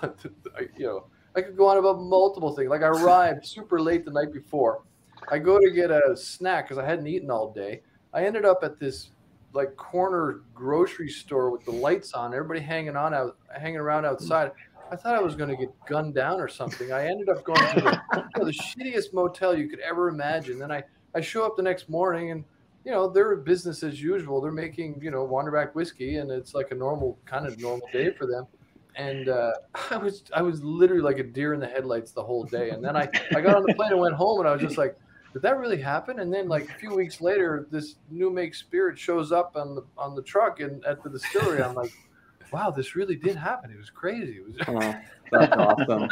[0.78, 2.70] know, I could go on about multiple things.
[2.70, 4.82] Like I arrived super late the night before.
[5.28, 7.82] I go to get a snack because I hadn't eaten all day.
[8.16, 9.10] I ended up at this
[9.52, 14.52] like corner grocery store with the lights on, everybody hanging on out, hanging around outside.
[14.90, 16.92] I thought I was going to get gunned down or something.
[16.92, 20.58] I ended up going to the, you know, the shittiest motel you could ever imagine.
[20.58, 20.82] Then I,
[21.14, 22.44] I show up the next morning and
[22.86, 24.40] you know, they're business as usual.
[24.40, 28.12] They're making, you know, Wanderback whiskey and it's like a normal kind of normal day
[28.12, 28.46] for them.
[28.94, 29.50] And uh,
[29.90, 32.70] I was I was literally like a deer in the headlights the whole day.
[32.70, 34.78] And then I, I got on the plane and went home and I was just
[34.78, 34.96] like,
[35.36, 36.20] did that really happen?
[36.20, 39.82] And then like a few weeks later, this new make spirit shows up on the
[39.98, 41.62] on the truck and at the distillery.
[41.62, 41.92] I'm like,
[42.54, 43.70] wow, this really did happen.
[43.70, 44.38] It was crazy.
[44.38, 44.94] It was oh,
[45.30, 46.08] that's awesome.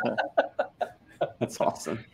[1.41, 2.05] that's awesome.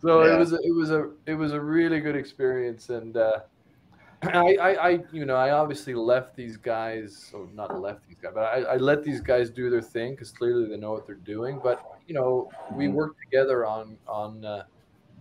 [0.00, 0.34] So yeah.
[0.34, 3.40] it was a, it was a it was a really good experience and uh,
[4.22, 8.32] I, I, I, you know, I obviously left these guys, or not left these guys,
[8.34, 11.16] but I, I let these guys do their thing because clearly they know what they're
[11.16, 11.60] doing.
[11.62, 12.94] But you know, we mm-hmm.
[12.94, 14.64] worked together on on, uh,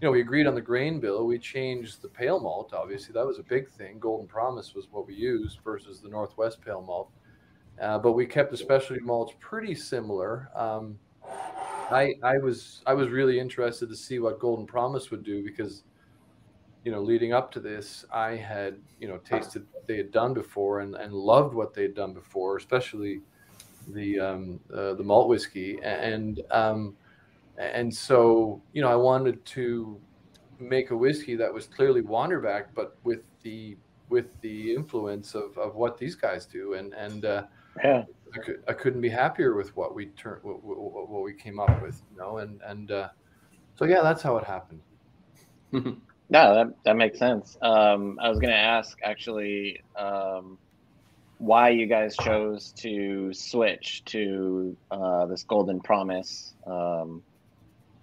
[0.01, 1.25] you know, we agreed on the grain bill.
[1.25, 2.73] We changed the pale malt.
[2.73, 3.99] Obviously, that was a big thing.
[3.99, 7.09] Golden Promise was what we used versus the Northwest pale malt.
[7.81, 10.49] Uh, but we kept the specialty malts pretty similar.
[10.55, 10.97] Um,
[11.91, 15.83] I, I was I was really interested to see what Golden Promise would do because
[16.85, 20.33] you know, leading up to this, I had, you know, tasted what they had done
[20.33, 23.21] before and, and loved what they had done before, especially
[23.89, 26.95] the um, uh, the malt whiskey, and um,
[27.59, 29.99] and so you know, I wanted to
[30.59, 33.77] make a whiskey that was clearly Wanderback, but with the
[34.09, 37.43] with the influence of, of what these guys do, and and uh,
[37.83, 38.03] yeah.
[38.33, 41.59] I, could, I couldn't be happier with what we turned what, what, what, we came
[41.59, 43.09] up with, you know, and and uh,
[43.75, 44.81] so yeah, that's how it happened.
[46.29, 47.57] No, that that makes sense.
[47.61, 50.59] Um, I was going to ask actually um,
[51.39, 57.23] why you guys chose to switch to uh, this Golden Promise um,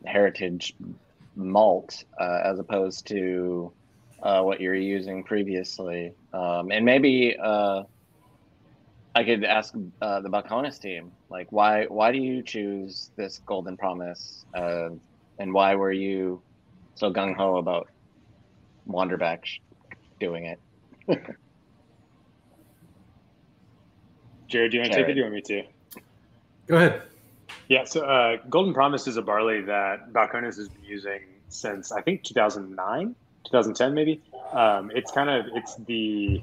[0.06, 0.74] Heritage
[1.34, 3.74] malt uh, as opposed to
[4.22, 7.82] uh, what you were using previously, um, and maybe uh,
[9.14, 13.76] I could ask uh, the Balcones team, like why why do you choose this Golden
[13.76, 14.88] Promise, uh,
[15.38, 16.42] and why were you
[16.94, 17.88] so gung ho about
[18.88, 19.40] Wanderback
[20.20, 20.60] doing it.
[24.48, 25.10] Jared, do you want to take it?
[25.10, 25.62] Or do you want me to?
[26.68, 27.02] Go ahead.
[27.68, 32.00] Yeah, so uh, Golden Promise is a barley that Balcones has been using since I
[32.02, 33.14] think 2009,
[33.44, 34.20] 2010 maybe.
[34.52, 36.42] Um, it's kind of it's the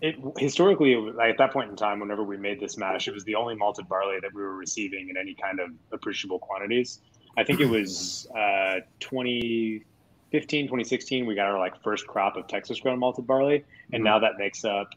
[0.00, 3.24] it historically like at that point in time whenever we made this mash it was
[3.24, 7.00] the only malted barley that we were receiving in any kind of appreciable quantities
[7.36, 12.80] i think it was uh, 2015 2016 we got our like first crop of texas
[12.80, 14.04] grown malted barley and mm-hmm.
[14.04, 14.88] now that makes up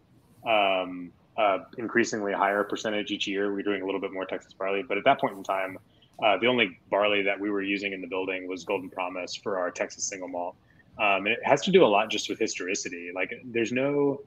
[0.47, 4.83] um, uh, increasingly higher percentage each year we're doing a little bit more texas barley
[4.87, 5.77] but at that point in time
[6.23, 9.57] uh, the only barley that we were using in the building was golden promise for
[9.57, 10.55] our texas single malt
[10.99, 14.19] um, and it has to do a lot just with historicity like there's no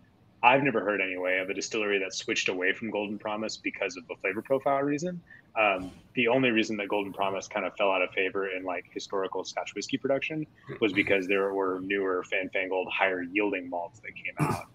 [0.43, 4.05] I've never heard anyway of a distillery that switched away from Golden Promise because of
[4.11, 5.21] a flavor profile reason.
[5.59, 8.85] Um, the only reason that Golden Promise kind of fell out of favor in like
[8.93, 10.47] historical Scotch whiskey production
[10.81, 14.67] was because there were newer, fanfangled, higher yielding malts that came out.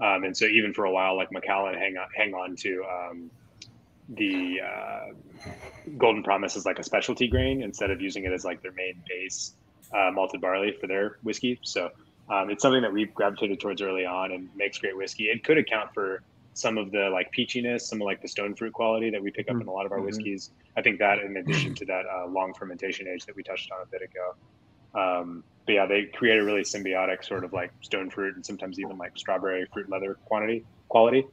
[0.00, 3.30] Um, and so even for a while, like Macallan hang on, hang on to um,
[4.10, 5.06] the uh,
[5.96, 9.02] Golden Promise as like a specialty grain instead of using it as like their main
[9.08, 9.54] base
[9.92, 11.58] uh, malted barley for their whiskey.
[11.62, 11.90] So
[12.28, 15.24] um, it's something that we've gravitated towards early on and makes great whiskey.
[15.24, 16.22] It could account for
[16.54, 19.48] some of the like peachiness, some of like the stone fruit quality that we pick
[19.48, 19.62] up mm-hmm.
[19.62, 20.06] in a lot of our mm-hmm.
[20.06, 20.50] whiskeys.
[20.76, 23.80] I think that, in addition to that uh, long fermentation age that we touched on
[23.82, 24.34] a bit ago.
[24.94, 28.80] Um, but yeah, they create a really symbiotic sort of like stone fruit and sometimes
[28.80, 31.26] even like strawberry fruit leather quantity quality.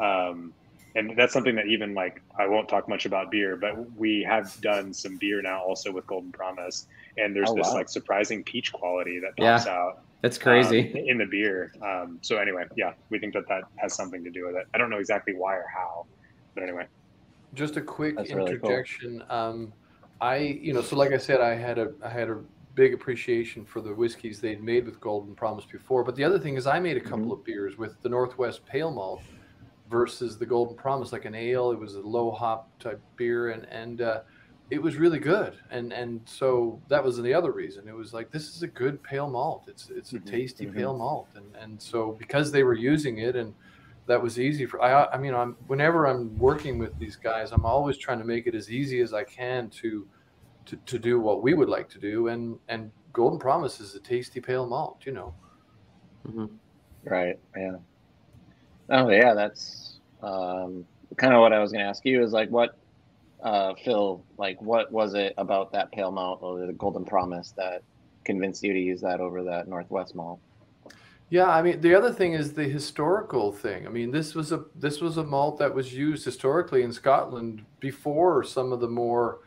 [0.00, 0.52] Um,
[0.96, 4.60] and that's something that even like I won't talk much about beer, but we have
[4.60, 7.74] done some beer now also with Golden Promise, and there's oh, this wow.
[7.74, 9.72] like surprising peach quality that pops yeah.
[9.72, 11.72] out that's crazy um, in the beer.
[11.80, 14.66] Um, so anyway, yeah, we think that that has something to do with it.
[14.74, 16.06] I don't know exactly why or how,
[16.56, 16.86] but anyway.
[17.54, 19.18] Just a quick That's interjection.
[19.18, 19.38] Really cool.
[19.38, 19.72] um,
[20.20, 22.40] I, you know, so like I said, I had a I had a
[22.76, 26.04] big appreciation for the whiskeys they'd made with Golden Promise before.
[26.04, 27.32] But the other thing is, I made a couple mm-hmm.
[27.32, 29.22] of beers with the Northwest Pale Malt
[29.90, 31.72] versus the Golden Promise, like an ale.
[31.72, 34.20] It was a low hop type beer, and and uh,
[34.70, 38.30] it was really good and and so that was the other reason it was like
[38.32, 40.76] this is a good pale malt it's it's a mm-hmm, tasty mm-hmm.
[40.76, 43.54] pale malt and and so because they were using it and
[44.06, 47.64] that was easy for i i mean i'm whenever i'm working with these guys i'm
[47.64, 50.06] always trying to make it as easy as i can to
[50.66, 54.00] to, to do what we would like to do and and golden promise is a
[54.00, 55.34] tasty pale malt you know
[56.28, 56.46] mm-hmm.
[57.04, 57.76] right yeah
[58.90, 60.84] oh yeah that's um
[61.16, 62.76] kind of what i was going to ask you is like what
[63.42, 67.82] uh, Phil, like what was it about that pale malt or the Golden Promise that
[68.24, 70.40] convinced you to use that over that Northwest malt?
[71.28, 73.86] Yeah, I mean the other thing is the historical thing.
[73.86, 77.64] I mean this was a this was a malt that was used historically in Scotland
[77.80, 79.40] before some of the more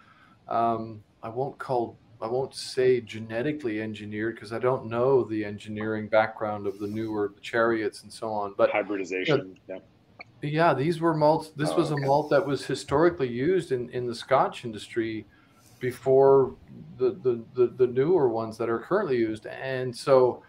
[0.49, 6.09] um, I won't call I won't say genetically engineered because I don't know the engineering
[6.09, 8.55] background of the newer chariots and so on.
[8.57, 9.79] But hybridization, you know, yeah
[10.41, 11.49] yeah, these were malts.
[11.55, 12.03] This oh, was okay.
[12.03, 15.25] a malt that was historically used in, in the Scotch industry
[15.79, 16.55] before
[16.97, 19.45] the, the, the, the newer ones that are currently used.
[19.47, 20.43] And so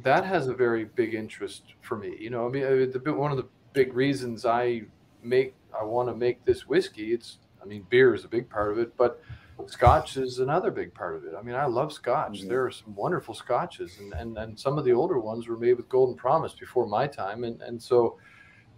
[0.00, 2.16] that has a very big interest for me.
[2.18, 4.82] You know, I mean, the, one of the big reasons I
[5.22, 8.72] make, I want to make this whiskey, it's, I mean, beer is a big part
[8.72, 9.22] of it, but
[9.66, 11.34] Scotch is another big part of it.
[11.38, 12.40] I mean, I love Scotch.
[12.40, 12.48] Mm-hmm.
[12.48, 15.74] There are some wonderful Scotches, and, and, and some of the older ones were made
[15.74, 17.44] with Golden Promise before my time.
[17.44, 18.18] And, and so,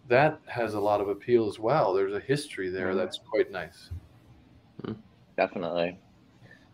[0.09, 1.95] that has a lot of appeal as well.
[1.95, 2.99] There's a history there mm-hmm.
[2.99, 3.91] that's quite nice.
[4.85, 4.93] Hmm.
[5.37, 5.99] Definitely.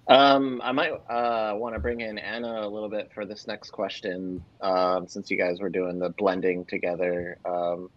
[0.08, 3.70] Um, I might uh, want to bring in Anna a little bit for this next
[3.70, 7.38] question, um, since you guys were doing the blending together.
[7.44, 7.90] Um,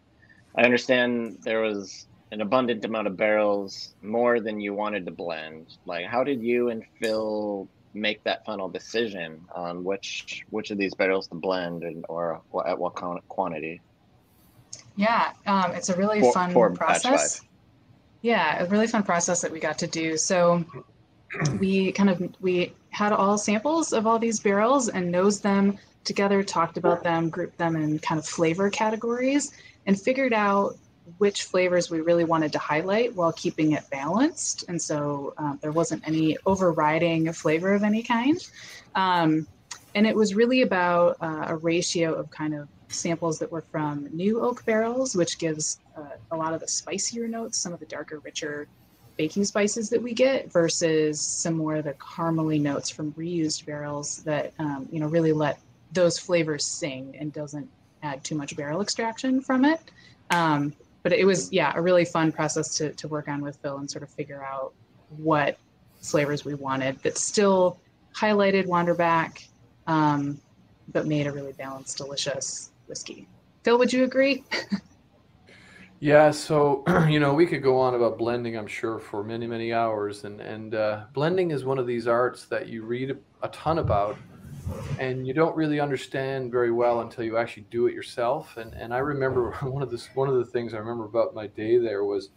[0.55, 5.77] I understand there was an abundant amount of barrels, more than you wanted to blend.
[5.85, 10.95] Like, how did you and Phil make that final decision on which which of these
[10.95, 12.95] barrels to blend, and or at what
[13.27, 13.81] quantity?
[14.95, 17.41] Yeah, um, it's a really for, fun for process.
[18.23, 20.17] Yeah, a really fun process that we got to do.
[20.17, 20.65] So
[21.59, 26.41] we kind of we had all samples of all these barrels and nosed them together,
[26.41, 29.51] talked about them, grouped them in kind of flavor categories,
[29.85, 30.77] and figured out
[31.17, 34.65] which flavors we really wanted to highlight while keeping it balanced.
[34.67, 38.37] And so um, there wasn't any overriding flavor of any kind.
[38.95, 39.47] Um,
[39.95, 44.09] and it was really about uh, a ratio of kind of samples that were from
[44.13, 47.85] new oak barrels, which gives uh, a lot of the spicier notes, some of the
[47.85, 48.67] darker, richer
[49.17, 54.23] baking spices that we get, versus some more of the caramely notes from reused barrels
[54.23, 55.59] that um, you know really let
[55.91, 57.69] those flavors sing and doesn't
[58.01, 59.79] add too much barrel extraction from it.
[60.31, 60.73] Um,
[61.03, 63.89] but it was yeah a really fun process to to work on with Phil and
[63.89, 64.73] sort of figure out
[65.17, 65.57] what
[66.01, 67.79] flavors we wanted that still
[68.15, 69.47] highlighted Wanderback
[69.87, 70.39] um,
[70.91, 73.27] but made a really balanced, delicious whiskey.
[73.63, 74.43] Phil, would you agree?
[76.03, 79.71] Yeah, so you know we could go on about blending, I'm sure, for many many
[79.71, 83.79] hours, and and uh, blending is one of these arts that you read a ton
[83.79, 84.17] about,
[84.99, 88.57] and you don't really understand very well until you actually do it yourself.
[88.57, 91.47] And and I remember one of the one of the things I remember about my
[91.47, 92.29] day there was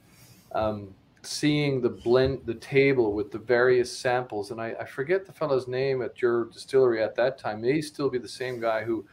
[0.52, 5.32] um, seeing the blend the table with the various samples, and I, I forget the
[5.32, 7.60] fellow's name at your distillery at that time.
[7.60, 9.04] May still be the same guy who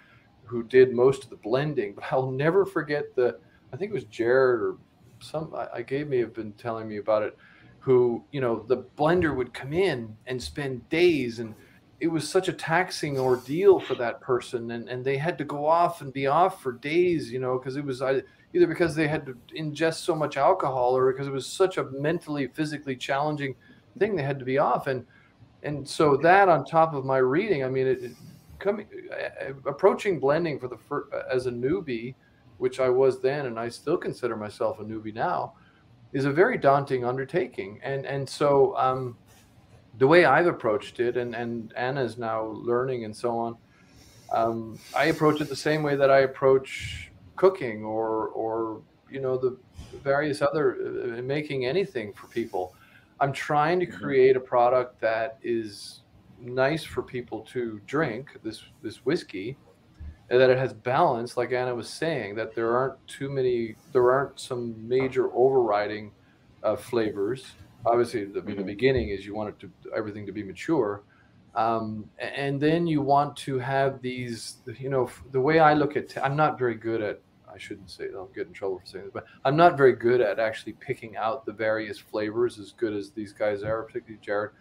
[0.45, 3.39] who did most of the blending, but I'll never forget the
[3.71, 4.77] I think it was Jared or
[5.19, 7.37] some I, I gave me have been telling me about it,
[7.79, 11.55] who you know the blender would come in and spend days and
[11.99, 15.65] it was such a taxing ordeal for that person and, and they had to go
[15.65, 19.25] off and be off for days you know because it was either because they had
[19.25, 23.55] to ingest so much alcohol or because it was such a mentally physically challenging
[23.99, 25.05] thing they had to be off and
[25.63, 28.11] and so that on top of my reading i mean it, it
[28.59, 28.87] coming
[29.65, 32.15] approaching blending for the first as a newbie
[32.57, 35.53] which I was then, and I still consider myself a newbie now,
[36.13, 37.79] is a very daunting undertaking.
[37.83, 39.17] And and so um,
[39.97, 43.57] the way I've approached it, and and Anna's now learning and so on,
[44.31, 49.37] um, I approach it the same way that I approach cooking or or you know
[49.37, 49.57] the
[50.03, 52.75] various other uh, making anything for people.
[53.19, 54.03] I'm trying to mm-hmm.
[54.03, 56.01] create a product that is
[56.39, 59.57] nice for people to drink this this whiskey
[60.29, 64.11] and that it has balance, like Anna was saying, that there aren't too many, there
[64.11, 66.11] aren't some major overriding
[66.63, 67.51] uh, flavors.
[67.85, 68.55] Obviously, the, mm-hmm.
[68.55, 71.03] the beginning is you want it to everything to be mature,
[71.55, 74.57] um, and then you want to have these.
[74.79, 77.21] You know, the way I look at, I'm not very good at.
[77.53, 80.21] I shouldn't say I'll get in trouble for saying this, but I'm not very good
[80.21, 84.51] at actually picking out the various flavors as good as these guys are, particularly Jared.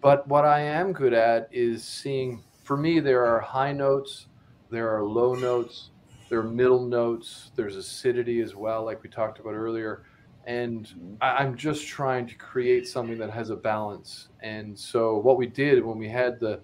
[0.00, 2.42] But what I am good at is seeing.
[2.64, 4.28] For me, there are high notes
[4.72, 5.90] there are low notes,
[6.30, 10.04] there are middle notes, there's acidity as well, like we talked about earlier.
[10.46, 11.14] And mm-hmm.
[11.20, 14.28] I, am just trying to create something that has a balance.
[14.40, 16.60] And so what we did when we had the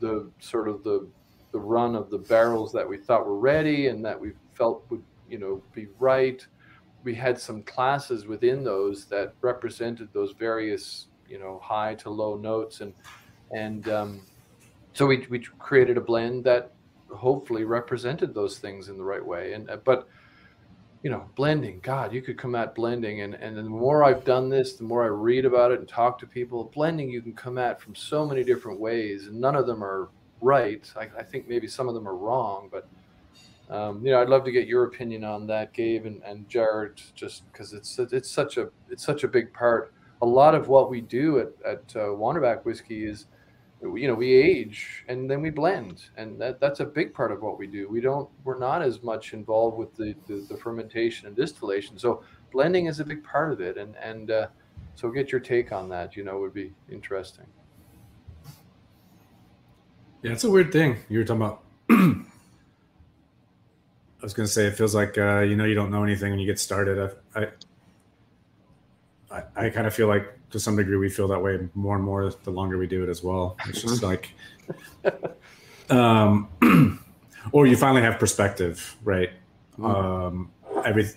[0.00, 1.06] the sort of the
[1.52, 5.02] the run of the barrels that we thought were ready and that we felt would
[5.28, 6.46] you know be right
[7.04, 12.36] we had some classes within those that represented those various you know high to low
[12.36, 12.92] notes and
[13.52, 14.20] and um,
[14.94, 16.72] so we, we created a blend that
[17.10, 19.52] hopefully represented those things in the right way.
[19.52, 20.08] And uh, but
[21.02, 24.48] you know, blending, God, you could come at blending, and and the more I've done
[24.48, 26.70] this, the more I read about it and talk to people.
[26.72, 30.08] Blending, you can come at from so many different ways, and none of them are
[30.40, 30.90] right.
[30.96, 32.88] I, I think maybe some of them are wrong, but.
[33.70, 37.00] Um, you know, I'd love to get your opinion on that, Gabe and, and Jared,
[37.14, 39.94] just because it's it's such a it's such a big part.
[40.20, 43.26] A lot of what we do at at uh, Wanderback Whiskey is
[43.82, 46.04] you know we age and then we blend.
[46.16, 47.88] And that, that's a big part of what we do.
[47.88, 51.98] We don't we're not as much involved with the, the, the fermentation and distillation.
[51.98, 52.22] So
[52.52, 53.76] blending is a big part of it.
[53.76, 54.46] And and uh,
[54.94, 57.46] so get your take on that you know would be interesting.
[60.22, 61.64] Yeah it's a weird thing you were talking about.
[61.90, 62.24] I
[64.24, 66.38] was going to say it feels like uh, you know you don't know anything when
[66.38, 67.16] you get started.
[67.34, 67.48] I i,
[69.32, 72.04] I, I kind of feel like to some degree we feel that way more and
[72.04, 73.56] more the longer we do it as well.
[73.66, 74.30] It's just like
[75.90, 76.48] um
[77.52, 79.30] or you finally have perspective right?
[79.72, 79.84] Mm-hmm.
[79.86, 80.50] um
[80.84, 81.08] every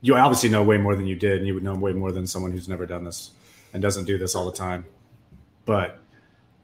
[0.00, 2.26] you obviously know way more than you did and you would know way more than
[2.26, 3.32] someone who's never done this
[3.72, 4.84] and doesn't do this all the time.
[5.64, 5.98] But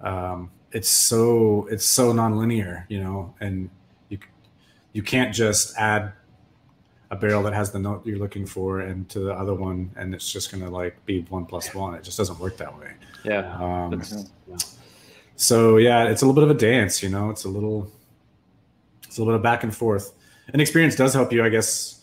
[0.01, 3.69] um it's so it's so nonlinear you know and
[4.09, 4.19] you
[4.93, 6.13] you can't just add
[7.13, 10.15] a barrel that has the note you're looking for and to the other one and
[10.15, 11.95] it's just going to like be one plus one.
[11.95, 12.93] It just doesn't work that way.
[13.23, 14.03] Yeah um,
[15.37, 17.31] so yeah it's a little bit of a dance you know?
[17.31, 17.93] It's a little
[19.05, 20.15] it's a little bit of back and forth.
[20.49, 22.03] And experience does help you i guess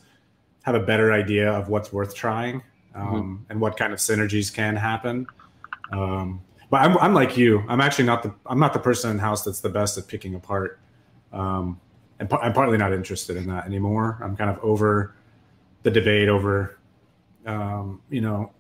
[0.62, 2.62] have a better idea of what's worth trying
[2.94, 3.52] um, mm-hmm.
[3.52, 5.26] and what kind of synergies can happen.
[5.92, 7.64] Um, but I'm, I'm like you.
[7.68, 10.36] I'm actually not the i'm not the person in house that's the best at picking
[10.36, 10.80] apart.
[11.34, 11.80] Um,
[12.20, 14.20] and I'm partly not interested in that anymore.
[14.22, 15.16] I'm kind of over
[15.84, 16.78] the debate over,
[17.46, 18.52] um, you know,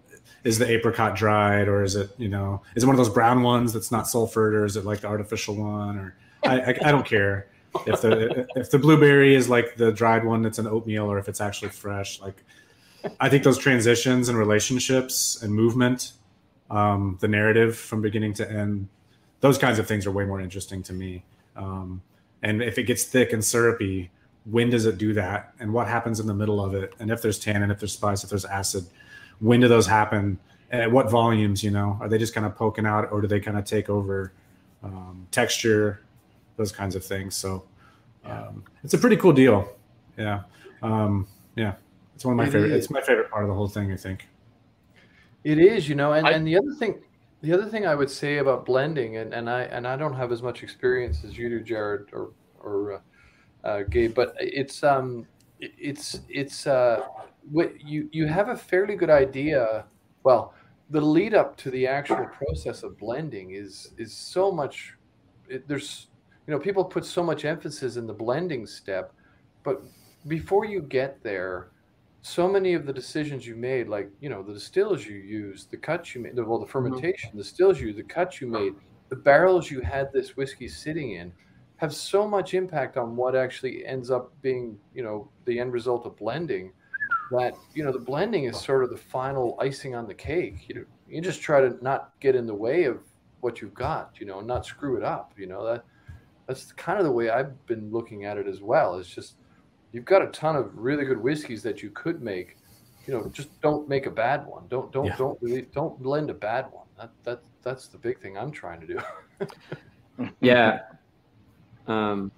[0.43, 3.43] is the apricot dried or is it, you know, is it one of those brown
[3.43, 6.91] ones that's not sulfured or is it like the artificial one or I, I, I
[6.91, 7.47] don't care
[7.85, 11.27] if the if the blueberry is like the dried one that's an oatmeal or if
[11.27, 12.21] it's actually fresh.
[12.21, 12.43] Like,
[13.19, 16.13] I think those transitions and relationships and movement,
[16.69, 18.87] um, the narrative from beginning to end,
[19.41, 21.23] those kinds of things are way more interesting to me.
[21.55, 22.01] Um,
[22.43, 24.11] and if it gets thick and syrupy,
[24.45, 25.53] when does it do that?
[25.59, 26.93] And what happens in the middle of it?
[26.99, 28.85] And if there's tannin, if there's spice, if there's acid,
[29.39, 30.39] when do those happen?
[30.71, 33.27] And at what volumes, you know, are they just kind of poking out or do
[33.27, 34.31] they kind of take over
[34.83, 36.03] um, texture,
[36.57, 37.35] those kinds of things?
[37.35, 37.63] So
[38.25, 39.71] Um, it's a pretty cool deal.
[40.17, 40.43] Yeah.
[40.81, 41.73] Um, yeah.
[42.15, 42.71] It's one of my It favorite.
[42.71, 42.83] is.
[42.85, 43.91] It's my favorite part of the whole thing.
[43.91, 44.27] I think.
[45.43, 46.99] It is, you know, and, I- and the other thing,
[47.41, 50.31] the other thing I would say about blending, and, and I and I don't have
[50.31, 55.25] as much experience as you do, Jared or or uh, uh, Gabe, but it's um
[55.59, 57.05] it's it's uh
[57.49, 59.85] what you you have a fairly good idea.
[60.23, 60.53] Well,
[60.89, 64.95] the lead up to the actual process of blending is is so much.
[65.47, 66.07] It, there's
[66.45, 69.13] you know people put so much emphasis in the blending step,
[69.63, 69.81] but
[70.27, 71.69] before you get there
[72.21, 75.77] so many of the decisions you made, like you know the distills you used, the
[75.77, 76.71] cuts you made, well the mm-hmm.
[76.71, 78.73] fermentation, the stills you, the cuts you made,
[79.09, 81.31] the barrels you had this whiskey sitting in,
[81.77, 86.05] have so much impact on what actually ends up being you know the end result
[86.05, 86.71] of blending.
[87.31, 90.67] That you know the blending is sort of the final icing on the cake.
[90.67, 92.99] You know, you just try to not get in the way of
[93.41, 95.33] what you've got, you know, and not screw it up.
[95.37, 95.85] You know that
[96.47, 98.97] that's kind of the way I've been looking at it as well.
[98.97, 99.35] It's just
[99.91, 102.57] you've got a ton of really good whiskeys that you could make.
[103.07, 104.63] You know, just don't make a bad one.
[104.69, 105.15] Don't don't Yeah.
[105.17, 106.85] don't really don't blend a bad one.
[106.97, 108.99] That that that's the big thing I'm trying to do.
[110.41, 110.79] Yeah.
[111.87, 112.29] Um,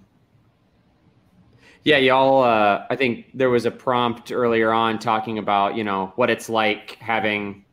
[1.84, 2.44] yeah, y'all.
[2.44, 6.48] Uh, I think there was a prompt earlier on talking about you know what it's
[6.48, 7.66] like having.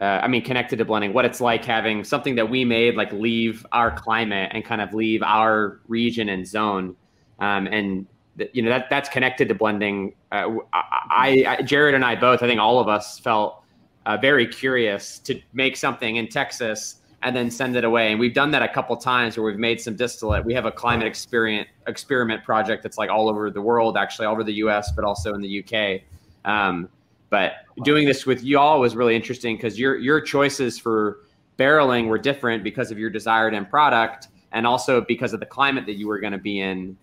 [0.00, 3.12] Uh, I mean, connected to blending, what it's like having something that we made like
[3.12, 6.96] leave our climate and kind of leave our region and zone,
[7.38, 8.06] um, and th-
[8.52, 10.14] you know that that's connected to blending.
[10.32, 13.62] Uh, I, I, Jared and I both, I think all of us felt
[14.06, 18.10] uh, very curious to make something in Texas and then send it away.
[18.10, 20.44] And we've done that a couple times where we've made some distillate.
[20.44, 24.32] We have a climate experiment experiment project that's like all over the world, actually all
[24.32, 26.04] over the U.S., but also in the U.K.
[26.44, 26.88] Um,
[27.30, 31.20] but doing this with y'all was really interesting because your your choices for
[31.58, 35.86] barreling were different because of your desired end product and also because of the climate
[35.86, 36.96] that you were going to be in.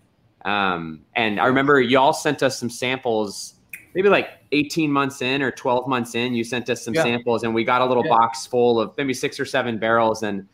[0.44, 3.54] Um, and I remember y'all sent us some samples,
[3.94, 6.34] maybe like 18 months in or 12 months in.
[6.34, 7.02] You sent us some Yeah.
[7.02, 8.10] samples, and we got a little Yeah.
[8.16, 10.22] box full of maybe six or seven barrels.
[10.22, 10.46] And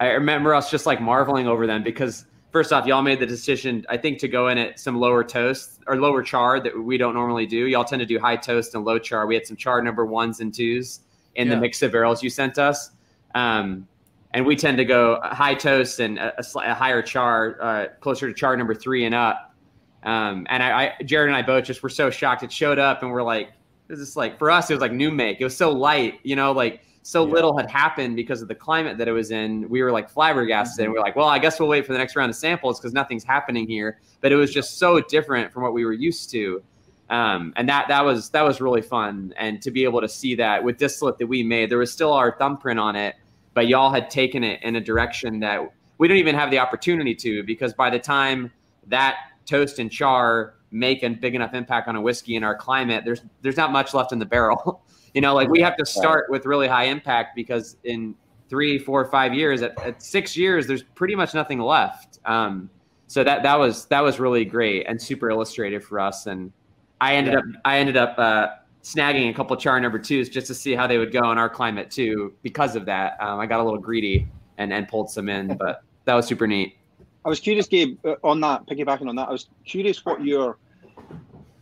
[0.00, 3.84] I remember us just like marveling over them because first off, y'all made the decision,
[3.88, 7.14] I think, to go in at some lower toast or lower char that we don't
[7.14, 7.66] normally do.
[7.66, 9.26] Y'all tend to do high toast and low char.
[9.26, 11.00] We had some char number ones and twos
[11.34, 12.90] in the mix of barrels you sent us.
[13.34, 13.86] Um,
[14.34, 18.34] and we tend to go high toast and a, a, higher char, uh, closer to
[18.34, 19.54] char number three and up.
[20.02, 22.42] Um, and I, I, Jared and I both just were so shocked.
[22.42, 23.50] It showed up, and we're like,
[23.88, 25.40] "This is like for us, it was like new make.
[25.40, 27.32] It was so light, you know, like so Yeah.
[27.32, 29.68] little had happened because of the climate that it was in.
[29.68, 31.98] We were like flabbergasted, and we are like, well, I guess we'll wait for the
[31.98, 33.98] next round of samples because nothing's happening here.
[34.20, 36.62] But it was just so different from what we were used to.
[37.10, 40.34] Um, and that that was that was really fun, and to be able to see
[40.34, 43.16] that with this distillate that we made, there was still our thumbprint on it,
[43.54, 47.14] but y'all had taken it in a direction that we don't even have the opportunity
[47.14, 48.52] to because by the time
[48.86, 53.04] that toast and char make a big enough impact on a whiskey in our climate,
[53.04, 54.82] there's there's not much left in the barrel.
[55.14, 58.14] you know, like we have to start with really high impact because in
[58.48, 62.18] three, four, five years, at, at six years, there's pretty much nothing left.
[62.24, 62.70] Um,
[63.06, 66.26] so that that was that was really great and super illustrative for us.
[66.26, 66.52] And
[67.00, 68.48] I ended up I ended up uh,
[68.88, 71.48] snagging a couple char number twos just to see how they would go in our
[71.48, 72.32] climate too.
[72.42, 74.26] Because of that, um, I got a little greedy
[74.56, 76.76] and and pulled some in, but that was super neat.
[77.24, 80.56] I was curious, Gabe, uh, on that, piggybacking on that, I was curious what your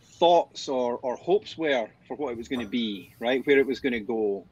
[0.01, 3.45] thoughts or, or hopes were for what it was going to be, right?
[3.45, 4.45] Where it was going to go.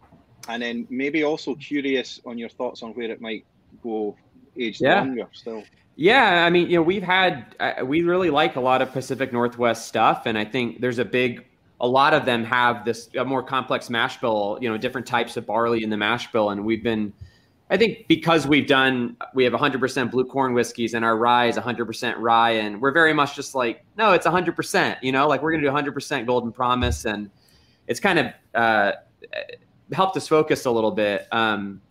[0.49, 3.45] And then maybe also curious on your thoughts on where it might
[3.81, 4.15] go
[4.57, 4.99] aged Yeah.
[5.01, 5.63] longer still.
[5.95, 9.31] Yeah, I mean, you know, we've had uh, we really like a lot of Pacific
[9.31, 11.45] Northwest stuff, and I think there's a big,
[11.81, 15.37] a lot of them have this a more complex mash bill, you know, different types
[15.37, 17.11] of barley in the mash bill, and we've been,
[17.69, 21.57] I think, because we've done, we have 100% blue corn whiskeys, and our rye is
[21.57, 25.51] 100% rye, and we're very much just like, no, it's 100%, you know, like we're
[25.51, 27.29] gonna do 100% Golden Promise, and
[27.87, 28.91] it's kind of uh,
[29.91, 31.81] helped us focus a little bit, um,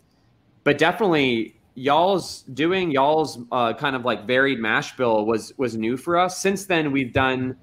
[0.63, 5.95] but definitely y'all's doing y'all's uh, kind of like varied mash bill was was new
[5.97, 6.41] for us.
[6.41, 7.57] Since then, we've done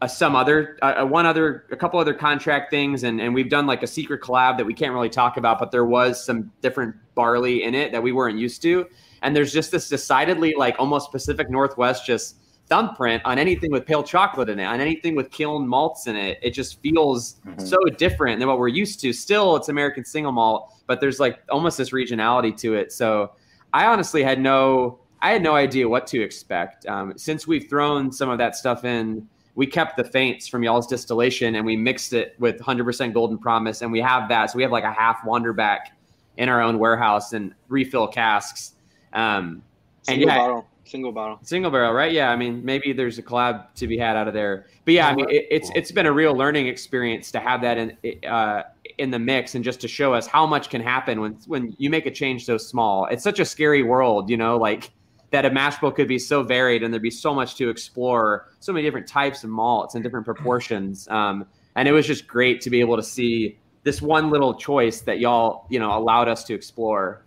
[0.00, 3.48] uh, some other uh, uh, one other a couple other contract things, and and we've
[3.50, 6.50] done like a secret collab that we can't really talk about, but there was some
[6.62, 8.86] different barley in it that we weren't used to,
[9.22, 12.36] and there's just this decidedly like almost Pacific Northwest just
[12.66, 16.38] thumbprint on anything with pale chocolate in it, on anything with kiln malts in it.
[16.42, 17.60] It just feels Mhm.
[17.60, 19.12] so different than what we're used to.
[19.12, 22.90] Still, it's American single malt, but there's like almost this regionality to it.
[22.90, 23.32] So
[23.74, 26.86] I honestly had no I had no idea what to expect.
[26.86, 30.86] Um, since we've thrown some of that stuff in, we kept the faints from y'all's
[30.86, 34.50] distillation and we mixed it with 100% Golden Promise, and we have that.
[34.50, 35.90] So we have like a half Wanderback
[36.36, 38.72] in our own warehouse and refill casks.
[39.12, 39.62] Um,
[40.08, 40.68] and Single yeah, barrel.
[40.84, 41.38] single barrel.
[41.42, 42.12] Single barrel, right?
[42.12, 42.30] Yeah.
[42.30, 44.66] I mean, maybe there's a collab to be had out of there.
[44.84, 47.78] But yeah, I mean, it, it's it's been a real learning experience to have that
[47.78, 47.96] in
[48.28, 48.64] uh,
[48.98, 51.88] in the mix and just to show us how much can happen when when you
[51.88, 53.06] make a change so small.
[53.06, 54.90] It's such a scary world, you know, like
[55.34, 58.46] that a mash bill could be so varied and there'd be so much to explore,
[58.60, 61.08] so many different types of malts and different proportions.
[61.08, 65.00] Um, and it was just great to be able to see this one little choice
[65.00, 67.24] that y'all, you know, allowed us to explore.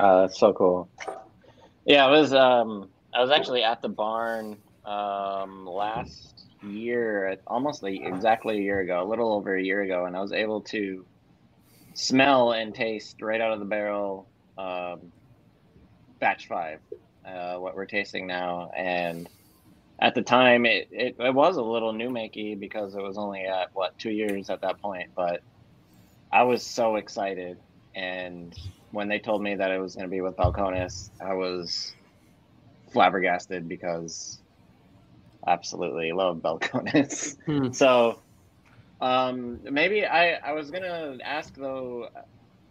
[0.00, 0.88] Uh, that's so cool.
[1.84, 8.00] Yeah, I was um I was actually at the barn um last year, almost like
[8.00, 11.04] exactly a year ago, a little over a year ago, and I was able to
[11.92, 14.26] smell and taste right out of the barrel
[14.56, 15.12] um,
[16.18, 16.80] batch five,
[17.24, 19.28] uh, what we're tasting now, and
[19.98, 23.46] at the time it, it, it was a little new makey because it was only
[23.46, 25.42] at what two years at that point, but
[26.32, 27.58] I was so excited
[27.94, 28.54] and
[28.92, 31.94] when they told me that it was going to be with Balcones, I was
[32.92, 34.38] flabbergasted because
[35.46, 37.36] absolutely love Balcones.
[37.46, 37.68] Hmm.
[37.72, 38.20] So
[39.00, 42.08] um, maybe I, I was going to ask though,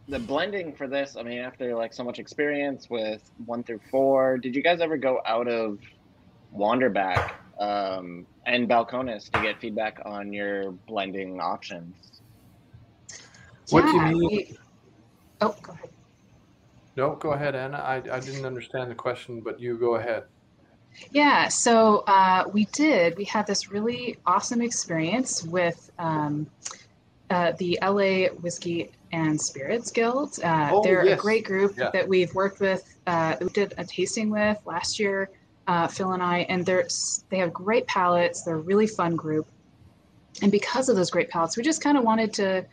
[0.08, 4.38] the blending for this, I mean, after like so much experience with one through four,
[4.38, 5.80] did you guys ever go out of
[6.56, 12.22] Wanderback um, and Balcones to get feedback on your blending options?
[13.70, 14.18] What do you mean?
[14.18, 14.58] We,
[15.42, 15.90] oh, go ahead.
[16.96, 17.78] No, go ahead, Anna.
[17.78, 20.24] I, I didn't understand the question, but you go ahead.
[21.12, 23.18] Yeah, so uh, we did.
[23.18, 26.48] We had this really awesome experience with um,
[27.30, 30.38] uh, the LA Whiskey and Spirits Guild.
[30.44, 31.18] Uh, oh, they're yes.
[31.18, 31.90] a great group yeah.
[31.92, 32.98] that we've worked with.
[33.08, 35.30] Uh, we did a tasting with last year,
[35.68, 36.86] uh, Phil and I, and they're
[37.30, 38.44] they have great palates.
[38.44, 39.48] They're a really fun group,
[40.42, 42.66] and because of those great palates, we just kind of wanted to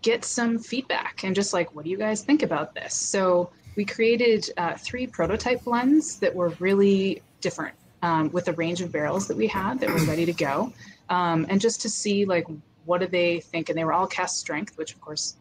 [0.00, 2.94] get some feedback and just like, what do you guys think about this?
[2.94, 8.80] So we created uh, three prototype blends that were really different um, with the range
[8.80, 10.72] of barrels that we had that were ready to go.
[11.10, 12.46] Um, and just to see like,
[12.84, 13.68] what do they think?
[13.68, 15.36] And they were all cast strength, which of course,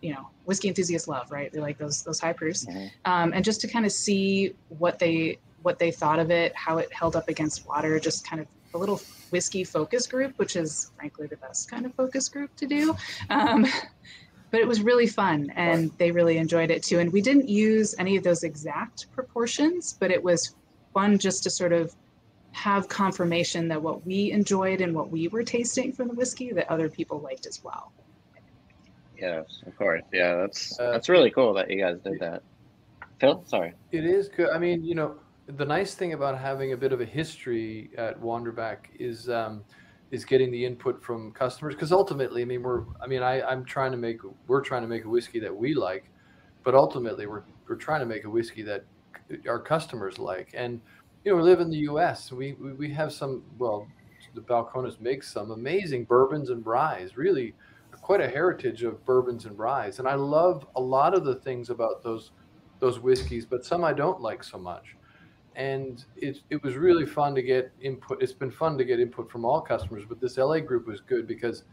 [0.00, 1.52] you know, whiskey enthusiasts love, right?
[1.52, 2.66] They like those, those high proofs.
[2.66, 2.86] Mm-hmm.
[3.04, 6.78] Um, and just to kind of see what they, what they thought of it, how
[6.78, 10.90] it held up against water, just kind of a little whiskey focus group, which is
[10.96, 12.96] frankly the best kind of focus group to do.
[13.30, 13.66] Um,
[14.50, 16.98] but it was really fun and they really enjoyed it too.
[16.98, 20.54] And we didn't use any of those exact proportions, but it was
[20.94, 21.94] fun just to sort of
[22.52, 26.68] have confirmation that what we enjoyed and what we were tasting from the whiskey that
[26.70, 27.92] other people liked as well.
[29.18, 30.02] Yes, of course.
[30.12, 32.42] Yeah, that's uh, that's really cool that you guys did that.
[33.20, 33.74] Phil, sorry.
[33.90, 34.50] It is good.
[34.50, 35.16] I mean, you know,
[35.46, 39.64] the nice thing about having a bit of a history at Wanderback is um,
[40.10, 43.64] is getting the input from customers because ultimately, I mean, we're I mean, I I'm
[43.64, 46.10] trying to make we're trying to make a whiskey that we like,
[46.62, 48.84] but ultimately we're we're trying to make a whiskey that
[49.48, 50.50] our customers like.
[50.54, 50.80] And
[51.24, 52.30] you know, we live in the U.S.
[52.30, 53.88] We we, we have some well,
[54.34, 57.16] the Balcones makes some amazing bourbons and ryes.
[57.16, 57.54] Really,
[58.08, 59.98] quite a heritage of bourbons and ryes.
[59.98, 62.30] And I love a lot of the things about those
[62.80, 64.96] those whiskeys, but some I don't like so much
[65.56, 68.22] and it, it was really fun to get input.
[68.22, 71.26] It's been fun to get input from all customers, but this LA group was good
[71.26, 71.64] because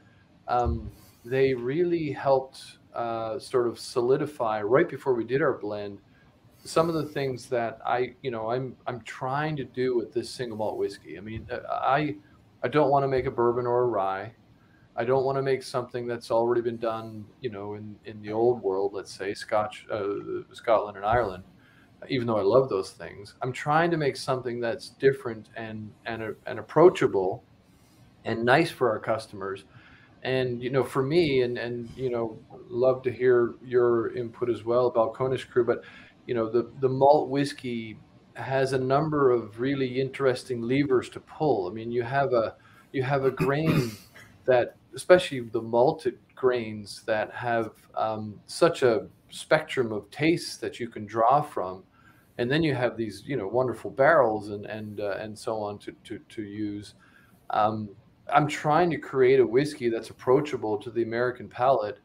[0.47, 0.91] um,
[1.23, 5.99] they really helped uh, sort of solidify right before we did our blend
[6.63, 10.31] some of the things that I, you know, I'm I'm trying to do with this
[10.31, 11.15] single malt whiskey.
[11.15, 12.15] I mean, uh, I
[12.63, 14.33] I don't want to make a bourbon or a rye.
[14.97, 18.31] I don't want to make something that's already been done, you know, in in the
[18.31, 21.43] old world, let's say Scotch, uh, Scotland and Ireland
[22.09, 26.35] even though I love those things, I'm trying to make something that's different and and
[26.45, 27.43] and approachable
[28.23, 29.63] and nice for our customers.
[30.23, 32.37] And you know, for me, and and you know,
[32.67, 35.65] love to hear your input as well about Balcones Crew.
[35.65, 35.83] But
[36.25, 37.99] you know, the the malt whiskey
[38.33, 41.69] has a number of really interesting levers to pull.
[41.69, 42.55] I mean, you have a
[42.91, 43.91] you have a grain
[44.45, 50.87] that, especially the malted grains that have um, such a spectrum of tastes that you
[50.87, 51.83] can draw from.
[52.37, 55.77] And then you have these you know wonderful barrels and and uh, and so on
[55.79, 56.95] to to, to use.
[57.51, 57.89] Um,
[58.33, 61.99] i'm trying to create a whiskey that's approachable to the american palate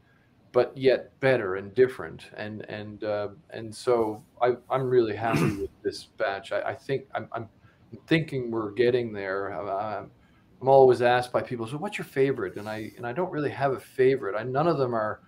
[0.52, 2.30] but yet better and different.
[2.36, 6.52] And and uh, and so I, i'm really happy with this batch.
[6.52, 7.48] I, I think I'm, I'm
[8.06, 9.48] thinking we're getting there.
[9.48, 10.10] I'm,
[10.60, 13.50] I'm always asked by people so what's your favorite and i and i don't really
[13.50, 15.20] have a favorite I, none of them are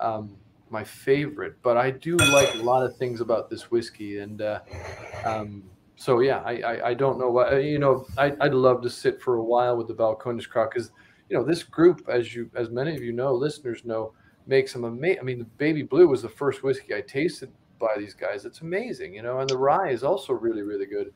[0.00, 0.36] um,
[0.74, 4.18] my favorite, but I do like a lot of things about this whiskey.
[4.18, 4.60] And uh,
[5.24, 5.62] um,
[5.96, 9.22] so, yeah, I, I, I, don't know what, you know, I, would love to sit
[9.22, 10.90] for a while with the Balcones Croc because,
[11.28, 14.12] you know, this group, as you, as many of you know, listeners know,
[14.46, 15.20] makes some amazing.
[15.20, 18.44] I mean, the Baby Blue was the first whiskey I tasted by these guys.
[18.44, 19.38] It's amazing, you know.
[19.38, 21.14] And the rye is also really, really good.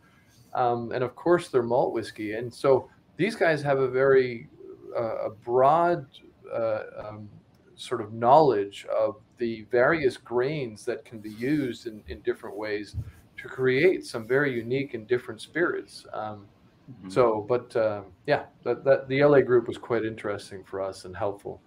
[0.54, 2.34] Um, and of course, they're malt whiskey.
[2.34, 2.88] And so
[3.18, 4.48] these guys have a very
[4.96, 6.06] uh, a broad
[6.50, 7.28] uh, um,
[7.74, 12.96] sort of knowledge of the various grains that can be used in, in different ways
[13.36, 16.06] to create some very unique and different spirits.
[16.12, 16.46] Um,
[16.90, 17.10] mm-hmm.
[17.10, 21.14] So, but uh, yeah, that, that the LA group was quite interesting for us and
[21.14, 21.60] helpful.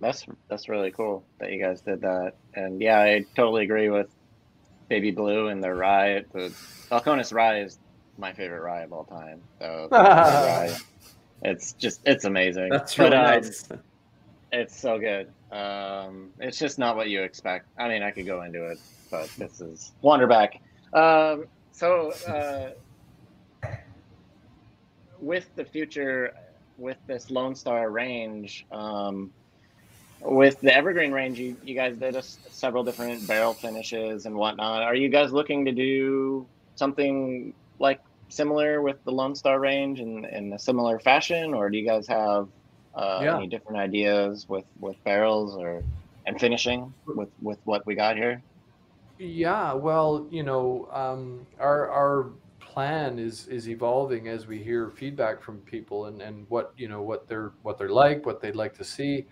[0.00, 4.08] That's that's really cool that you guys did that, and yeah, I totally agree with
[4.88, 6.24] Baby Blue and their rye.
[6.32, 6.52] The
[6.90, 7.78] Balcones rye is
[8.22, 9.42] my favorite rye of all time.
[9.60, 9.88] So
[11.42, 12.70] it's just it's amazing.
[12.70, 13.68] That's really but, um, nice.
[14.52, 15.28] It's so good.
[15.50, 17.66] Um, it's just not what you expect.
[17.78, 18.78] I mean, I could go into it,
[19.10, 20.60] but this is Wanderback.
[20.94, 22.70] Um, so, uh,
[25.20, 26.34] with the future,
[26.78, 29.32] with this Lone Star range, um,
[30.20, 34.82] with the Evergreen range, you, you guys did a, several different barrel finishes and whatnot.
[34.82, 38.00] Are you guys looking to do something like
[38.32, 42.06] similar with the Lone Star range in, in a similar fashion, or do you guys
[42.08, 42.48] have
[42.94, 43.36] uh, yeah.
[43.36, 45.82] any different ideas with with barrels or
[46.26, 48.42] and finishing with with what we got here?
[49.18, 52.30] Yeah, well, you know, um, our our
[52.60, 57.02] plan is is evolving as we hear feedback from people and and what you know
[57.02, 59.26] what they're what they're like, what they'd like to see.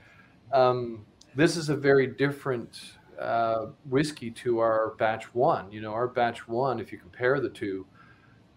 [0.53, 2.81] Um, this is a very different
[3.19, 5.71] uh, whiskey to our batch one.
[5.71, 7.87] You know, our batch one, if you compare the two,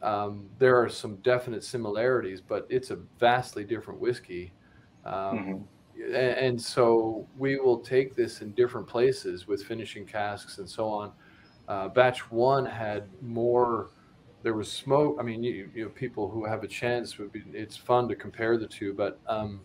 [0.03, 4.51] um, there are some definite similarities, but it's a vastly different whiskey.
[5.05, 5.13] Um,
[5.95, 6.03] mm-hmm.
[6.03, 10.89] and, and, so we will take this in different places with finishing casks and so
[10.89, 11.11] on.
[11.69, 13.91] Uh, batch one had more.
[14.43, 15.15] There was smoke.
[15.19, 17.43] I mean, you, you know, people who have a chance would be.
[17.53, 19.61] It's fun to compare the two, but um,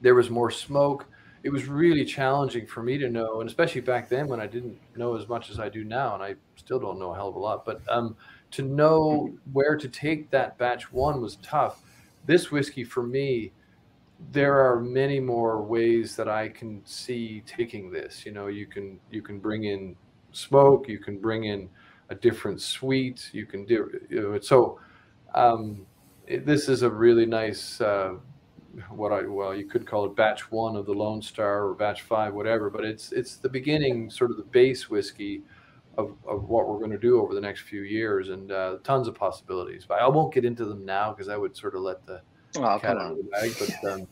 [0.00, 1.06] there was more smoke.
[1.42, 4.78] It was really challenging for me to know, and especially back then when I didn't
[4.96, 7.34] know as much as I do now, and I still don't know a hell of
[7.34, 7.66] a lot.
[7.66, 8.16] But um,
[8.52, 11.82] to know where to take that batch one was tough.
[12.26, 13.52] This whiskey for me
[14.32, 18.26] there are many more ways that I can see taking this.
[18.26, 19.96] You know, you can you can bring in
[20.32, 21.68] smoke, you can bring in
[22.10, 24.78] a different sweet, you can do you know, so.
[25.34, 25.86] Um,
[26.26, 28.14] it, this is a really nice uh,
[28.88, 32.02] what I well you could call it batch one of the Lone Star or batch
[32.02, 32.70] five, whatever.
[32.70, 35.42] But it's it's the beginning, sort of the base whiskey
[36.00, 39.08] of, of what we're going to do over the next few years, and uh, tons
[39.08, 39.84] of possibilities.
[39.88, 42.22] But I won't get into them now because I would sort of let the
[42.56, 44.08] Oh, cat out of the bag, but um,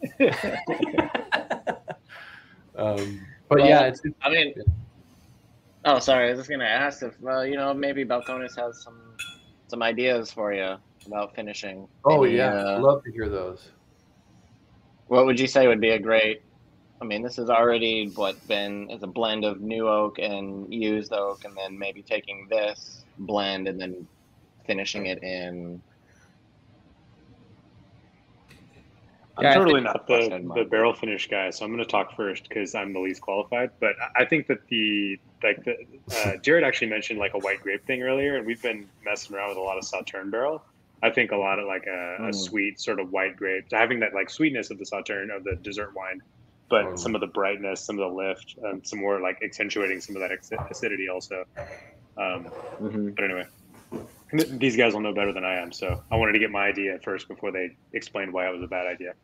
[3.00, 4.54] um, but well, yeah, it's, it's, I mean,
[5.84, 9.16] oh, sorry, I was just gonna ask if uh, you know maybe Balcones has some
[9.66, 10.76] some ideas for you
[11.06, 11.88] about finishing.
[12.04, 13.70] Oh yeah, uh, love to hear those.
[15.08, 16.42] What would you say would be a great?
[17.00, 21.12] I mean, this has already what been is a blend of new oak and used
[21.12, 24.06] oak, and then maybe taking this blend and then
[24.66, 25.80] finishing it in
[29.38, 32.48] I'm yeah, totally not the, the barrel finish guy, so I'm going to talk first
[32.48, 33.70] because I'm the least qualified.
[33.78, 35.76] But I think that the like the
[36.16, 39.50] uh, Jared actually mentioned like a white grape thing earlier, and we've been messing around
[39.50, 40.64] with a lot of Sauterne barrel.
[41.04, 42.28] I think a lot of like a, mm.
[42.30, 45.54] a sweet sort of white grape, having that like sweetness of the Sauterne of the
[45.54, 46.20] dessert wine,
[46.68, 46.98] but mm.
[46.98, 50.22] some of the brightness, some of the lift, and some more like accentuating some of
[50.22, 50.32] that
[50.70, 51.44] acidity also.
[52.16, 52.48] Um,
[52.80, 53.10] mm-hmm.
[53.10, 53.46] But anyway,
[54.58, 56.98] these guys will know better than I am, so I wanted to get my idea
[57.02, 59.14] first before they explained why it was a bad idea.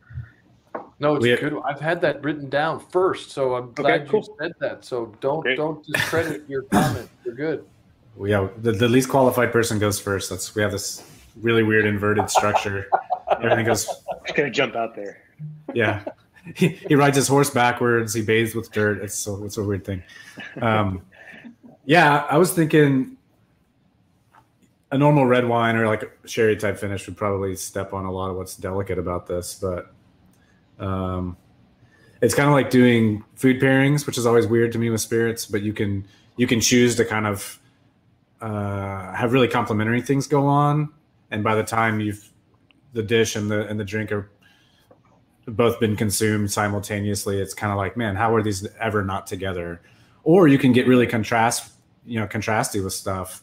[0.98, 1.60] No, it's good.
[1.64, 4.20] I've had that written down first, so I'm glad okay, cool.
[4.20, 4.84] you said that.
[4.84, 5.56] So don't Great.
[5.56, 7.08] don't discredit your comment.
[7.24, 7.64] You're good.
[8.16, 10.30] Well, yeah, the, the least qualified person goes first.
[10.30, 11.02] That's we have this
[11.40, 12.88] really weird inverted structure.
[13.28, 13.86] Everything goes.
[14.24, 15.20] Just gonna jump out there.
[15.72, 16.04] Yeah,
[16.54, 18.14] he, he rides his horse backwards.
[18.14, 19.02] He bathes with dirt.
[19.02, 20.02] It's so it's a weird thing.
[20.60, 21.02] Um,
[21.84, 23.16] yeah, I was thinking
[24.90, 28.12] a normal red wine or like a sherry type finish would probably step on a
[28.12, 29.92] lot of what's delicate about this, but
[30.78, 31.36] um,
[32.20, 35.46] it's kind of like doing food pairings, which is always weird to me with spirits.
[35.46, 36.06] But you can
[36.36, 37.60] you can choose to kind of
[38.40, 40.92] uh, have really complementary things go on,
[41.30, 42.30] and by the time you've
[42.92, 44.30] the dish and the and the drink are
[45.46, 49.80] both been consumed simultaneously, it's kind of like, man, how are these ever not together?
[50.22, 51.72] Or you can get really contrast,
[52.06, 53.42] you know, contrasty with stuff.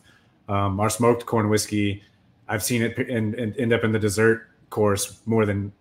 [0.50, 2.04] Um, our smoked corn whiskey,
[2.48, 5.72] I've seen it and end up in the dessert course more than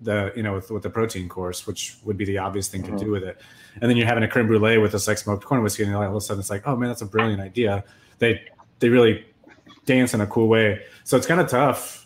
[0.00, 2.96] the you know with, with the protein course, which would be the obvious thing mm-hmm.
[2.96, 3.40] to do with it.
[3.80, 6.02] And then you're having a creme brulee with this like smoked corn whiskey, and all
[6.02, 7.84] of a sudden it's like, oh man, that's a brilliant idea.
[8.18, 8.42] They
[8.78, 9.26] they really
[9.84, 10.82] dance in a cool way.
[11.04, 12.05] So it's kind of tough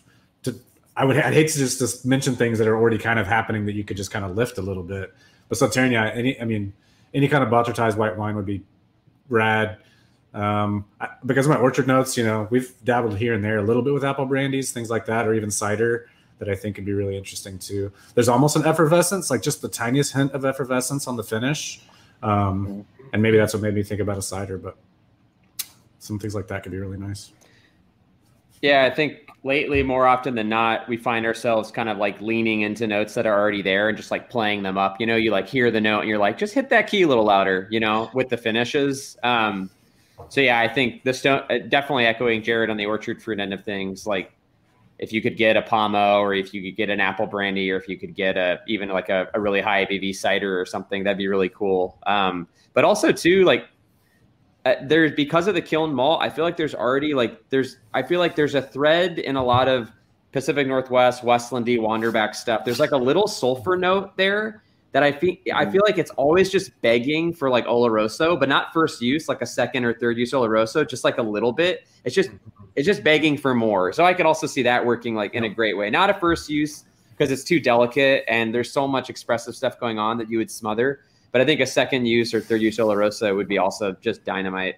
[0.95, 3.65] I would I'd hate to just, just mention things that are already kind of happening
[3.65, 5.13] that you could just kind of lift a little bit.
[5.49, 6.73] But Sauternes, any I mean,
[7.13, 8.61] any kind of botrytized white wine would be
[9.29, 9.77] rad.
[10.33, 13.63] Um, I, because of my orchard notes, you know, we've dabbled here and there a
[13.63, 16.09] little bit with apple brandies, things like that, or even cider
[16.39, 17.91] that I think could be really interesting too.
[18.15, 21.81] There's almost an effervescence, like just the tiniest hint of effervescence on the finish.
[22.23, 24.77] Um, and maybe that's what made me think about a cider, but
[25.99, 27.31] some things like that could be really nice.
[28.61, 32.61] Yeah, I think lately, more often than not, we find ourselves kind of like leaning
[32.61, 34.99] into notes that are already there and just like playing them up.
[34.99, 37.07] You know, you like hear the note and you're like, just hit that key a
[37.07, 39.17] little louder, you know, with the finishes.
[39.23, 39.69] Um,
[40.29, 43.53] so yeah, I think the stone uh, definitely echoing Jared on the orchard fruit end
[43.53, 44.05] of things.
[44.05, 44.31] Like,
[44.99, 47.77] if you could get a Pommeau, or if you could get an apple brandy, or
[47.77, 51.03] if you could get a even like a, a really high ABV cider or something,
[51.03, 51.97] that'd be really cool.
[52.05, 53.65] Um, but also too, like
[54.65, 58.03] uh, there's because of the kiln malt, I feel like there's already like there's I
[58.03, 59.91] feel like there's a thread in a lot of
[60.31, 62.63] Pacific Northwest, Westlandy, Wanderback stuff.
[62.63, 64.61] There's like a little sulfur note there
[64.91, 68.71] that I feel I feel like it's always just begging for like Oloroso, but not
[68.71, 71.87] first use, like a second or third use Oloroso, just like a little bit.
[72.03, 72.29] It's just
[72.75, 73.91] it's just begging for more.
[73.93, 75.89] So I could also see that working like in a great way.
[75.89, 79.99] Not a first use because it's too delicate and there's so much expressive stuff going
[79.99, 81.01] on that you would smother.
[81.31, 84.75] But I think a second use or third use Oloroso would be also just dynamite.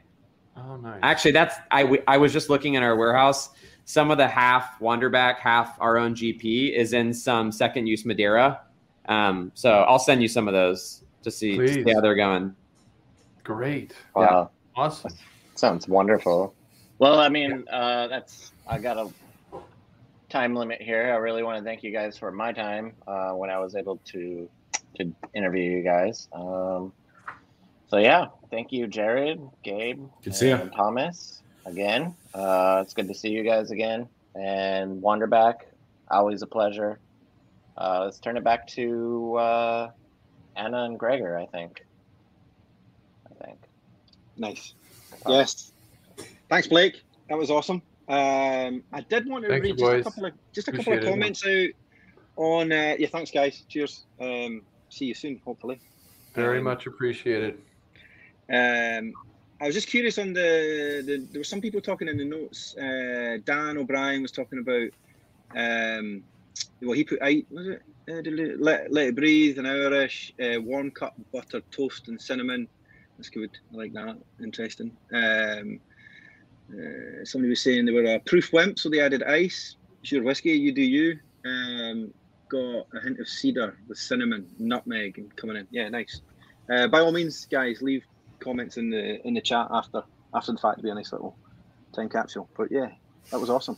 [0.56, 1.00] Oh, nice.
[1.02, 3.50] Actually, that's I, I was just looking in our warehouse.
[3.86, 8.62] Some of the half Wanderback, half our own GP is in some second use Madeira.
[9.08, 12.56] Um, so I'll send you some of those to see, to see how they're going.
[13.44, 13.94] Great.
[14.16, 14.52] Wow.
[14.76, 15.12] Awesome.
[15.56, 16.54] Sounds wonderful.
[17.00, 19.10] Well, I mean, uh, that's I got a
[20.30, 21.12] time limit here.
[21.14, 23.98] I really want to thank you guys for my time uh, when I was able
[24.06, 24.50] to
[24.96, 26.28] to interview you guys.
[26.34, 26.94] Um,
[27.90, 30.56] so yeah, thank you, Jared, Gabe, Good to see you.
[30.56, 32.16] and Thomas again.
[32.34, 34.08] Uh, it's good to see you guys again.
[34.36, 35.56] And Wanderback,
[36.10, 37.00] always a pleasure.
[37.78, 39.92] Uh, let's turn it back to uh,
[40.56, 41.38] Anna and Gregor.
[41.38, 41.86] I think.
[43.30, 43.60] I think.
[44.38, 44.74] Nice.
[45.28, 45.72] Yes.
[46.50, 47.02] Thanks, Blake.
[47.30, 47.82] That was awesome.
[48.08, 51.00] Um, I did want to Thank read just a couple of just a couple of
[51.00, 51.12] Appreciate it.
[51.12, 51.70] comments out
[52.44, 52.72] on.
[52.72, 53.64] Uh, yeah, thanks, guys.
[53.70, 54.04] Cheers.
[54.20, 54.62] Um,
[54.94, 55.82] see you soon, hopefully.
[56.36, 57.56] Very Um, much appreciated.
[58.50, 59.14] Um,
[59.62, 62.76] I was just curious on the, the there were some people talking in the notes.
[62.78, 64.90] Uh, Dan O'Brien was talking about
[65.56, 66.24] um,
[66.82, 68.22] well he put I was it uh,
[68.60, 72.68] let, let it breathe an Irish uh, warm cut butter toast and cinnamon.
[73.18, 73.52] That's good.
[73.74, 74.18] I like that.
[74.42, 74.92] Interesting.
[75.14, 75.80] Um,
[76.74, 79.78] uh, somebody was saying they were a proof wimp, so they added ice.
[80.02, 80.52] It's your whiskey.
[80.52, 81.20] You do you.
[81.46, 82.14] Um,
[82.50, 85.68] got a hint of cedar with cinnamon, nutmeg, and coming in.
[85.72, 86.22] Yeah, nice.
[86.72, 88.04] Uh, by all means, guys, leave
[88.40, 90.04] comments in the in the chat after
[90.34, 91.38] after the fact to be a nice little
[91.94, 92.50] time capsule.
[92.56, 92.90] But yeah,
[93.32, 93.78] that was awesome.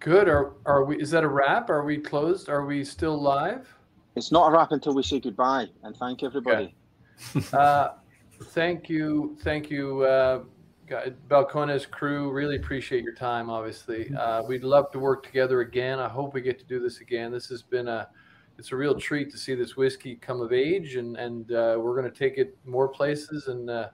[0.00, 0.28] Good.
[0.28, 1.00] Are are we?
[1.00, 1.70] Is that a wrap?
[1.70, 2.48] Are we closed?
[2.48, 3.72] Are we still live?
[4.14, 6.74] It's not a wrap until we say goodbye and thank everybody.
[7.52, 7.90] Uh,
[8.46, 10.40] thank you, thank you, uh,
[10.88, 12.30] Balcones crew.
[12.30, 13.48] Really appreciate your time.
[13.50, 15.98] Obviously, uh, we'd love to work together again.
[15.98, 17.32] I hope we get to do this again.
[17.32, 18.08] This has been a,
[18.58, 21.98] it's a real treat to see this whiskey come of age, and and uh, we're
[21.98, 23.48] going to take it more places.
[23.48, 23.88] And uh,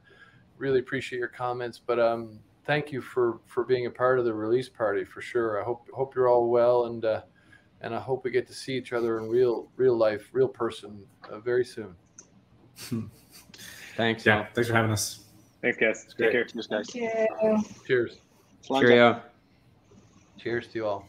[0.59, 1.81] really appreciate your comments.
[1.85, 5.61] But um, thank you for for being a part of the release party for sure.
[5.61, 7.23] I hope hope you're all well, and uh,
[7.81, 11.05] and I hope we get to see each other in real real life, real person,
[11.31, 11.95] uh, very soon.
[13.97, 14.25] Thanks.
[14.25, 15.28] Yeah, thanks for having us.
[15.63, 16.07] Thanks, guys.
[16.17, 16.45] Take care.
[16.45, 16.87] Cheers, guys.
[16.91, 17.11] Thank
[17.43, 17.63] you.
[17.87, 18.19] Cheers.
[18.63, 19.23] Cheerio.
[20.39, 21.09] Cheers to you all.